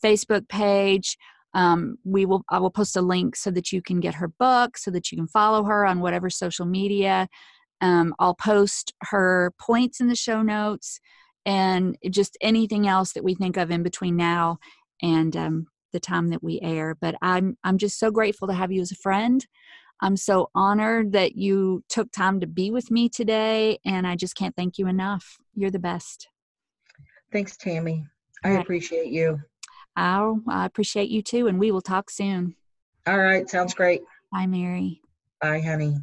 Facebook 0.03 0.47
page. 0.49 1.17
Um, 1.53 1.97
we 2.03 2.25
will 2.25 2.43
I 2.49 2.59
will 2.59 2.69
post 2.69 2.95
a 2.95 3.01
link 3.01 3.35
so 3.35 3.49
that 3.51 3.71
you 3.71 3.81
can 3.81 3.99
get 3.99 4.15
her 4.15 4.27
book, 4.27 4.77
so 4.77 4.91
that 4.91 5.11
you 5.11 5.17
can 5.17 5.27
follow 5.27 5.63
her 5.63 5.85
on 5.85 5.99
whatever 5.99 6.29
social 6.29 6.65
media 6.65 7.27
um, 7.81 8.13
I'll 8.19 8.35
post 8.35 8.93
her 9.03 9.53
points 9.59 10.01
in 10.01 10.07
the 10.07 10.15
show 10.15 10.41
notes 10.41 10.99
and 11.45 11.97
just 12.09 12.37
anything 12.41 12.87
else 12.87 13.13
that 13.13 13.23
we 13.23 13.35
think 13.35 13.57
of 13.57 13.71
in 13.71 13.83
between 13.83 14.15
now 14.15 14.59
and 15.01 15.35
um, 15.35 15.67
the 15.93 15.99
time 15.99 16.29
that 16.29 16.43
we 16.43 16.59
air. 16.61 16.95
But 16.99 17.15
I'm 17.21 17.57
I'm 17.63 17.77
just 17.77 17.97
so 17.99 18.11
grateful 18.11 18.47
to 18.47 18.53
have 18.53 18.71
you 18.71 18.81
as 18.81 18.91
a 18.91 18.95
friend. 18.95 19.45
I'm 20.01 20.15
so 20.15 20.49
honored 20.55 21.11
that 21.13 21.35
you 21.35 21.83
took 21.89 22.11
time 22.11 22.39
to 22.39 22.47
be 22.47 22.71
with 22.71 22.89
me 22.89 23.09
today, 23.09 23.79
and 23.85 24.07
I 24.07 24.15
just 24.15 24.35
can't 24.35 24.55
thank 24.55 24.77
you 24.77 24.87
enough. 24.87 25.37
You're 25.55 25.71
the 25.71 25.79
best. 25.79 26.29
Thanks, 27.31 27.57
Tammy. 27.57 28.05
I 28.43 28.51
right. 28.51 28.61
appreciate 28.61 29.07
you. 29.07 29.41
I'll, 29.95 30.41
I 30.47 30.65
appreciate 30.65 31.09
you 31.09 31.21
too, 31.21 31.47
and 31.47 31.59
we 31.59 31.71
will 31.71 31.81
talk 31.81 32.09
soon. 32.09 32.55
All 33.05 33.19
right, 33.19 33.49
sounds 33.49 33.73
great. 33.73 34.01
Bye, 34.31 34.47
Mary. 34.47 35.01
Bye, 35.41 35.59
honey. 35.59 35.97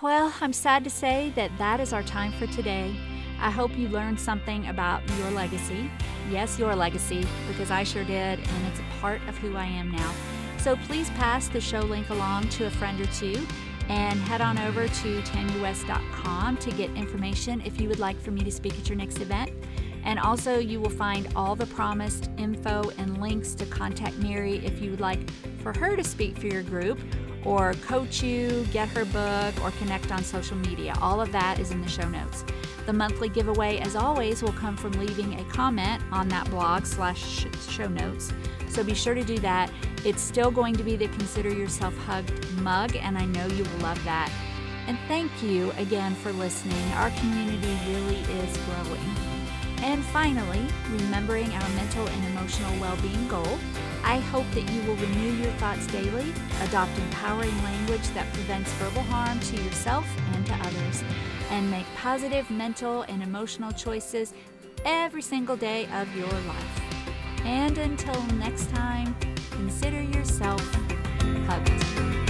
Well, 0.00 0.32
I'm 0.40 0.52
sad 0.52 0.84
to 0.84 0.90
say 0.90 1.32
that 1.34 1.50
that 1.58 1.80
is 1.80 1.92
our 1.92 2.02
time 2.04 2.32
for 2.32 2.46
today. 2.46 2.94
I 3.40 3.50
hope 3.50 3.76
you 3.76 3.88
learned 3.88 4.18
something 4.18 4.66
about 4.68 5.02
your 5.18 5.30
legacy. 5.32 5.90
Yes, 6.30 6.58
your 6.58 6.74
legacy, 6.74 7.26
because 7.48 7.70
I 7.70 7.84
sure 7.84 8.04
did, 8.04 8.38
and 8.38 8.66
it's 8.66 8.80
a 8.80 9.00
part 9.00 9.20
of 9.28 9.36
who 9.38 9.56
I 9.56 9.66
am 9.66 9.90
now. 9.90 10.14
So 10.58 10.76
please 10.76 11.08
pass 11.10 11.48
the 11.48 11.60
show 11.60 11.80
link 11.80 12.10
along 12.10 12.48
to 12.50 12.66
a 12.66 12.70
friend 12.70 13.00
or 13.00 13.06
two 13.06 13.46
and 13.88 14.20
head 14.20 14.40
on 14.40 14.58
over 14.58 14.86
to 14.86 15.22
tammywest.com 15.22 16.56
to 16.58 16.70
get 16.72 16.90
information 16.90 17.62
if 17.62 17.80
you 17.80 17.88
would 17.88 17.98
like 17.98 18.20
for 18.20 18.32
me 18.32 18.42
to 18.42 18.50
speak 18.50 18.78
at 18.78 18.88
your 18.88 18.98
next 18.98 19.20
event. 19.20 19.50
And 20.04 20.18
also, 20.18 20.58
you 20.58 20.80
will 20.80 20.90
find 20.90 21.28
all 21.34 21.54
the 21.54 21.66
promised 21.66 22.30
info 22.38 22.90
and 22.98 23.20
links 23.20 23.54
to 23.54 23.66
contact 23.66 24.16
Mary 24.18 24.56
if 24.64 24.80
you 24.80 24.90
would 24.90 25.00
like 25.00 25.30
for 25.62 25.76
her 25.78 25.96
to 25.96 26.04
speak 26.04 26.36
for 26.38 26.46
your 26.46 26.62
group 26.62 26.98
or 27.44 27.74
coach 27.74 28.22
you, 28.22 28.66
get 28.72 28.88
her 28.88 29.04
book, 29.06 29.54
or 29.62 29.70
connect 29.78 30.10
on 30.12 30.22
social 30.22 30.56
media. 30.56 30.94
All 31.00 31.20
of 31.20 31.32
that 31.32 31.58
is 31.58 31.70
in 31.70 31.80
the 31.80 31.88
show 31.88 32.08
notes. 32.08 32.44
The 32.86 32.92
monthly 32.92 33.28
giveaway, 33.28 33.78
as 33.78 33.96
always, 33.96 34.42
will 34.42 34.52
come 34.52 34.76
from 34.76 34.92
leaving 34.92 35.38
a 35.38 35.44
comment 35.44 36.02
on 36.10 36.28
that 36.28 36.48
blog 36.50 36.84
slash 36.84 37.46
show 37.68 37.88
notes. 37.88 38.32
So 38.68 38.82
be 38.82 38.94
sure 38.94 39.14
to 39.14 39.24
do 39.24 39.38
that. 39.38 39.70
It's 40.04 40.22
still 40.22 40.50
going 40.50 40.76
to 40.76 40.84
be 40.84 40.96
the 40.96 41.08
Consider 41.08 41.52
Yourself 41.52 41.96
Hugged 41.98 42.60
mug, 42.62 42.94
and 42.96 43.18
I 43.18 43.24
know 43.26 43.46
you 43.46 43.64
will 43.64 43.80
love 43.80 44.02
that. 44.04 44.30
And 44.86 44.96
thank 45.08 45.42
you 45.42 45.72
again 45.72 46.14
for 46.14 46.32
listening. 46.32 46.82
Our 46.92 47.10
community 47.10 47.76
really 47.88 48.16
is 48.16 48.56
growing. 48.58 49.28
And 49.82 50.04
finally, 50.06 50.64
remembering 50.90 51.52
our 51.52 51.68
mental 51.70 52.06
and 52.06 52.24
emotional 52.26 52.72
well 52.80 52.96
being 53.02 53.28
goal, 53.28 53.58
I 54.04 54.18
hope 54.18 54.46
that 54.52 54.70
you 54.70 54.80
will 54.82 54.96
renew 54.96 55.32
your 55.42 55.52
thoughts 55.52 55.86
daily, 55.88 56.32
adopt 56.62 56.96
empowering 56.98 57.56
language 57.64 58.08
that 58.14 58.32
prevents 58.32 58.72
verbal 58.74 59.02
harm 59.02 59.38
to 59.40 59.62
yourself 59.62 60.06
and 60.34 60.46
to 60.46 60.54
others, 60.54 61.02
and 61.50 61.70
make 61.70 61.86
positive 61.96 62.50
mental 62.50 63.02
and 63.02 63.22
emotional 63.22 63.72
choices 63.72 64.32
every 64.84 65.22
single 65.22 65.56
day 65.56 65.88
of 65.92 66.14
your 66.16 66.30
life. 66.30 66.80
And 67.44 67.76
until 67.78 68.20
next 68.34 68.70
time, 68.70 69.14
consider 69.58 70.00
yourself 70.00 70.62
hugged. 71.48 72.27